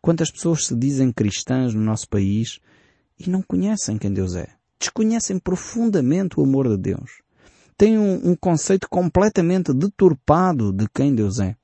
Quantas 0.00 0.30
pessoas 0.30 0.64
se 0.64 0.74
dizem 0.74 1.12
cristãs 1.12 1.74
no 1.74 1.82
nosso 1.82 2.08
país 2.08 2.58
e 3.18 3.28
não 3.28 3.42
conhecem 3.42 3.98
quem 3.98 4.14
Deus 4.14 4.34
é? 4.34 4.48
Desconhecem 4.80 5.38
profundamente 5.38 6.40
o 6.40 6.42
amor 6.42 6.70
de 6.70 6.78
Deus 6.78 7.20
têm 7.80 7.96
um, 7.96 8.32
um 8.32 8.36
conceito 8.36 8.86
completamente 8.90 9.72
deturpado 9.72 10.70
de 10.70 10.86
quem 10.94 11.14
Deus 11.14 11.40
é. 11.40 11.56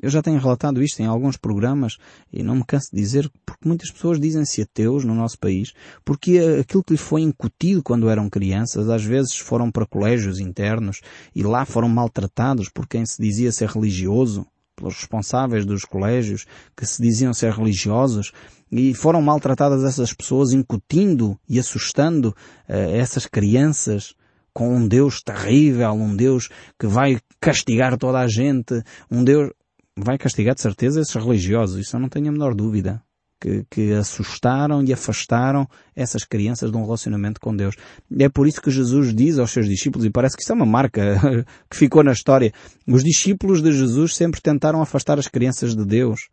Eu 0.00 0.08
já 0.08 0.22
tenho 0.22 0.38
relatado 0.38 0.80
isto 0.80 1.02
em 1.02 1.06
alguns 1.06 1.36
programas 1.36 1.96
e 2.32 2.40
não 2.40 2.54
me 2.54 2.64
canso 2.64 2.90
de 2.92 3.02
dizer 3.02 3.28
porque 3.44 3.66
muitas 3.68 3.90
pessoas 3.90 4.20
dizem-se 4.20 4.62
ateus 4.62 5.04
no 5.04 5.12
nosso 5.12 5.36
país 5.40 5.72
porque 6.04 6.38
aquilo 6.60 6.84
que 6.84 6.92
lhes 6.92 7.00
foi 7.00 7.20
incutido 7.20 7.82
quando 7.82 8.08
eram 8.08 8.30
crianças, 8.30 8.88
às 8.88 9.02
vezes 9.02 9.36
foram 9.36 9.72
para 9.72 9.86
colégios 9.86 10.38
internos 10.38 11.00
e 11.34 11.42
lá 11.42 11.64
foram 11.64 11.88
maltratados 11.88 12.68
por 12.68 12.86
quem 12.86 13.04
se 13.04 13.20
dizia 13.20 13.50
ser 13.50 13.70
religioso, 13.70 14.46
pelos 14.76 14.94
responsáveis 14.94 15.66
dos 15.66 15.84
colégios 15.84 16.46
que 16.76 16.86
se 16.86 17.02
diziam 17.02 17.34
ser 17.34 17.52
religiosos 17.52 18.30
e 18.70 18.94
foram 18.94 19.20
maltratadas 19.20 19.82
essas 19.82 20.12
pessoas 20.12 20.52
incutindo 20.52 21.36
e 21.48 21.58
assustando 21.58 22.28
uh, 22.28 22.72
essas 22.94 23.26
crianças 23.26 24.14
com 24.52 24.76
um 24.76 24.86
Deus 24.86 25.22
terrível, 25.22 25.92
um 25.92 26.14
Deus 26.14 26.48
que 26.78 26.86
vai 26.86 27.18
castigar 27.40 27.96
toda 27.96 28.20
a 28.20 28.28
gente, 28.28 28.82
um 29.10 29.24
Deus 29.24 29.50
vai 29.96 30.18
castigar 30.18 30.54
de 30.54 30.60
certeza 30.60 31.00
esses 31.00 31.14
religiosos, 31.14 31.78
isso 31.78 31.96
eu 31.96 32.00
não 32.00 32.08
tenho 32.08 32.28
a 32.28 32.32
menor 32.32 32.54
dúvida. 32.54 33.02
Que, 33.40 33.66
que, 33.68 33.92
assustaram 33.92 34.84
e 34.84 34.92
afastaram 34.92 35.68
essas 35.96 36.22
crianças 36.22 36.70
de 36.70 36.76
um 36.76 36.84
relacionamento 36.84 37.40
com 37.40 37.56
Deus. 37.56 37.74
É 38.16 38.28
por 38.28 38.46
isso 38.46 38.62
que 38.62 38.70
Jesus 38.70 39.12
diz 39.12 39.36
aos 39.36 39.50
seus 39.50 39.68
discípulos, 39.68 40.06
e 40.06 40.10
parece 40.10 40.36
que 40.36 40.44
isso 40.44 40.52
é 40.52 40.54
uma 40.54 40.64
marca 40.64 41.18
que 41.68 41.76
ficou 41.76 42.04
na 42.04 42.12
história, 42.12 42.52
os 42.86 43.02
discípulos 43.02 43.60
de 43.60 43.72
Jesus 43.72 44.14
sempre 44.14 44.40
tentaram 44.40 44.80
afastar 44.80 45.18
as 45.18 45.26
crianças 45.26 45.74
de 45.74 45.84
Deus. 45.84 46.28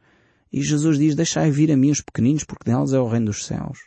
E 0.54 0.62
Jesus 0.62 1.00
diz, 1.00 1.16
deixai 1.16 1.50
vir 1.50 1.72
a 1.72 1.78
mim 1.78 1.90
os 1.90 2.02
pequeninos, 2.02 2.44
porque 2.44 2.70
delas 2.70 2.94
é 2.94 3.00
o 3.00 3.08
reino 3.08 3.26
dos 3.26 3.44
céus. 3.44 3.80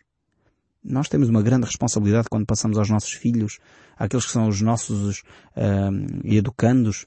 Nós 0.83 1.09
temos 1.09 1.29
uma 1.29 1.43
grande 1.43 1.67
responsabilidade 1.67 2.29
quando 2.29 2.45
passamos 2.45 2.77
aos 2.77 2.91
nossos 2.91 3.13
filhos, 3.13 3.61
àqueles 3.97 4.27
que 4.27 4.33
são 4.33 4.49
os 4.49 4.61
nossos 4.61 5.21
uh, 5.21 6.21
educandos, 6.25 7.07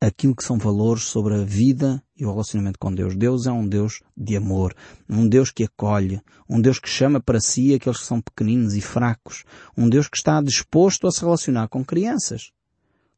aquilo 0.00 0.36
que 0.36 0.44
são 0.44 0.58
valores 0.58 1.04
sobre 1.04 1.34
a 1.34 1.44
vida 1.44 2.02
e 2.16 2.24
o 2.24 2.30
relacionamento 2.30 2.78
com 2.78 2.94
Deus. 2.94 3.16
Deus 3.16 3.46
é 3.46 3.52
um 3.52 3.66
Deus 3.66 4.00
de 4.16 4.36
amor, 4.36 4.74
um 5.08 5.28
Deus 5.28 5.50
que 5.50 5.64
acolhe, 5.64 6.20
um 6.48 6.60
Deus 6.60 6.78
que 6.78 6.88
chama 6.88 7.20
para 7.20 7.40
si 7.40 7.74
aqueles 7.74 7.98
que 8.00 8.06
são 8.06 8.20
pequeninos 8.20 8.74
e 8.74 8.80
fracos, 8.80 9.44
um 9.76 9.88
Deus 9.88 10.08
que 10.08 10.16
está 10.16 10.40
disposto 10.40 11.06
a 11.06 11.12
se 11.12 11.20
relacionar 11.20 11.68
com 11.68 11.84
crianças. 11.84 12.52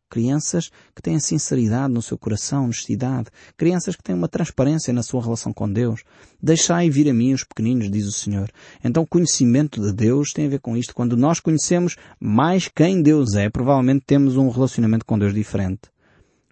Crianças 0.09 0.71
que 0.95 1.03
têm 1.03 1.21
sinceridade 1.21 1.93
no 1.93 2.01
seu 2.01 2.17
coração, 2.17 2.65
honestidade. 2.65 3.29
Crianças 3.57 3.95
que 3.95 4.03
têm 4.03 4.15
uma 4.15 4.29
transparência 4.29 4.93
na 4.93 5.03
sua 5.03 5.23
relação 5.23 5.53
com 5.53 5.71
Deus. 5.71 6.03
Deixai 6.43 6.89
vir 6.89 7.11
a 7.11 7.15
mim 7.15 7.35
os 7.35 7.45
pequeninos, 7.45 7.91
diz 7.91 8.07
o 8.07 8.13
Senhor. 8.13 8.51
Então 8.83 9.03
o 9.03 9.07
conhecimento 9.07 9.81
de 9.81 9.93
Deus 9.93 10.33
tem 10.33 10.47
a 10.47 10.49
ver 10.49 10.61
com 10.61 10.77
isto. 10.77 10.95
Quando 10.95 11.17
nós 11.17 11.41
conhecemos 11.41 11.97
mais 12.19 12.69
quem 12.69 13.03
Deus 13.03 13.35
é, 13.35 13.51
provavelmente 13.51 14.05
temos 14.07 14.37
um 14.37 14.49
relacionamento 14.49 15.05
com 15.05 15.19
Deus 15.19 15.35
diferente. 15.35 15.91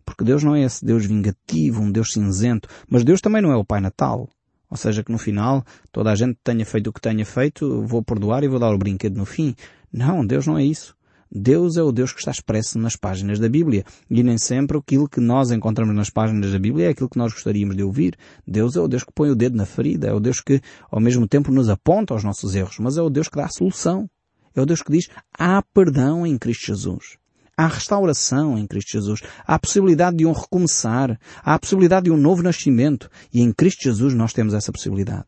Porque 0.05 0.25
Deus 0.25 0.43
não 0.45 0.55
é 0.55 0.63
esse 0.63 0.85
Deus 0.85 1.05
vingativo, 1.05 1.83
um 1.83 1.91
Deus 1.91 2.13
cinzento, 2.13 2.69
mas 2.89 3.05
Deus 3.05 3.21
também 3.21 3.43
não 3.43 3.51
é 3.51 3.57
o 3.57 3.65
Pai 3.65 3.81
Natal. 3.81 4.29
Ou 4.71 4.77
seja, 4.77 5.03
que 5.03 5.13
no 5.13 5.19
final 5.19 5.65
toda 5.93 6.11
a 6.11 6.15
gente 6.15 6.39
tenha 6.43 6.65
feito 6.65 6.89
o 6.89 6.93
que 6.93 7.01
tenha 7.01 7.25
feito, 7.25 7.83
vou 7.83 8.03
perdoar 8.03 8.43
e 8.43 8.49
vou 8.49 8.59
dar 8.59 8.75
o 8.75 8.79
brinquedo 8.79 9.17
no 9.17 9.25
fim. 9.25 9.55
Não, 9.93 10.27
Deus 10.27 10.47
não 10.47 10.59
é 10.59 10.65
isso. 10.65 10.96
Deus 11.31 11.77
é 11.77 11.83
o 11.83 11.93
Deus 11.93 12.13
que 12.13 12.19
está 12.19 12.31
expresso 12.31 12.79
nas 12.79 12.97
páginas 12.97 13.39
da 13.39 13.49
Bíblia. 13.49 13.85
E 14.09 14.23
nem 14.23 14.39
sempre 14.39 14.79
aquilo 14.79 15.09
que 15.09 15.21
nós 15.21 15.51
encontramos 15.51 15.95
nas 15.95 16.11
páginas 16.11 16.53
da 16.53 16.59
Bíblia 16.59 16.87
é 16.87 16.89
aquilo 16.91 17.09
que 17.09 17.19
nós 17.19 17.33
gostaríamos 17.33 17.77
de 17.77 17.83
ouvir. 17.83 18.17
Deus 18.47 18.77
é 18.77 18.81
o 18.81 18.89
Deus 18.89 19.05
que 19.05 19.13
põe 19.13 19.31
o 19.31 19.35
dedo 19.35 19.57
na 19.57 19.67
ferida, 19.67 20.09
é 20.09 20.13
o 20.13 20.21
Deus 20.21 20.41
que 20.41 20.61
ao 20.91 21.01
mesmo 21.01 21.27
tempo 21.27 21.51
nos 21.51 21.69
aponta 21.69 22.15
aos 22.15 22.25
nossos 22.25 22.55
erros, 22.55 22.77
mas 22.79 22.97
é 22.97 23.03
o 23.03 23.11
Deus 23.11 23.29
que 23.29 23.37
dá 23.37 23.47
a 23.47 23.51
solução. 23.51 24.09
É 24.55 24.61
o 24.61 24.67
Deus 24.67 24.83
que 24.83 24.91
diz, 24.91 25.09
há 25.39 25.63
perdão 25.63 26.27
em 26.27 26.39
Cristo 26.39 26.67
Jesus. 26.67 27.19
Há 27.59 27.67
restauração 27.69 28.59
em 28.59 28.67
Cristo 28.67 28.93
Jesus. 28.93 29.21
Há 29.47 29.55
a 29.55 29.59
possibilidade 29.59 30.17
de 30.17 30.27
um 30.27 30.33
recomeçar. 30.33 31.19
Há 31.43 31.55
a 31.55 31.59
possibilidade 31.59 32.05
de 32.05 32.11
um 32.11 32.17
novo 32.17 32.43
nascimento. 32.43 33.11
E 33.33 33.41
em 33.41 33.53
Cristo 33.53 33.83
Jesus 33.83 34.15
nós 34.15 34.33
temos 34.33 34.53
essa 34.53 34.71
possibilidade. 34.71 35.27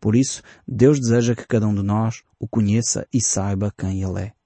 Por 0.00 0.16
isso, 0.16 0.42
Deus 0.66 0.98
deseja 0.98 1.36
que 1.36 1.46
cada 1.46 1.66
um 1.68 1.74
de 1.74 1.82
nós 1.82 2.22
o 2.38 2.48
conheça 2.48 3.06
e 3.14 3.20
saiba 3.20 3.72
quem 3.76 4.02
Ele 4.02 4.20
é. 4.20 4.41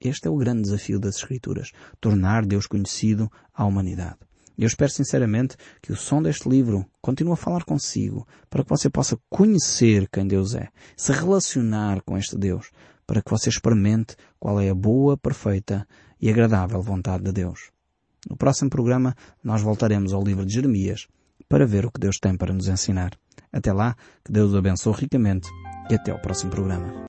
Este 0.00 0.28
é 0.28 0.30
o 0.30 0.36
grande 0.36 0.62
desafio 0.62 0.98
das 0.98 1.16
Escrituras. 1.16 1.72
Tornar 2.00 2.44
Deus 2.44 2.66
conhecido 2.66 3.30
à 3.54 3.64
humanidade. 3.64 4.18
Eu 4.58 4.66
espero 4.66 4.90
sinceramente 4.90 5.56
que 5.82 5.92
o 5.92 5.96
som 5.96 6.22
deste 6.22 6.48
livro 6.48 6.86
continue 7.02 7.34
a 7.34 7.36
falar 7.36 7.64
consigo, 7.64 8.26
para 8.48 8.62
que 8.62 8.70
você 8.70 8.88
possa 8.88 9.18
conhecer 9.28 10.08
quem 10.10 10.26
Deus 10.26 10.54
é, 10.54 10.68
se 10.96 11.12
relacionar 11.12 12.00
com 12.02 12.16
este 12.16 12.38
Deus, 12.38 12.70
para 13.06 13.20
que 13.20 13.30
você 13.30 13.50
experimente 13.50 14.16
qual 14.40 14.58
é 14.58 14.70
a 14.70 14.74
boa, 14.74 15.16
perfeita 15.16 15.86
e 16.20 16.30
agradável 16.30 16.80
vontade 16.80 17.24
de 17.24 17.32
Deus. 17.32 17.70
No 18.28 18.36
próximo 18.36 18.70
programa 18.70 19.14
nós 19.44 19.60
voltaremos 19.60 20.14
ao 20.14 20.24
livro 20.24 20.46
de 20.46 20.54
Jeremias 20.54 21.06
para 21.48 21.66
ver 21.66 21.84
o 21.84 21.92
que 21.92 22.00
Deus 22.00 22.16
tem 22.18 22.34
para 22.36 22.54
nos 22.54 22.66
ensinar. 22.66 23.12
Até 23.52 23.72
lá, 23.72 23.94
que 24.24 24.32
Deus 24.32 24.52
o 24.52 24.56
abençoe 24.56 24.94
ricamente 24.94 25.48
e 25.90 25.94
até 25.94 26.10
ao 26.10 26.20
próximo 26.20 26.50
programa. 26.50 27.04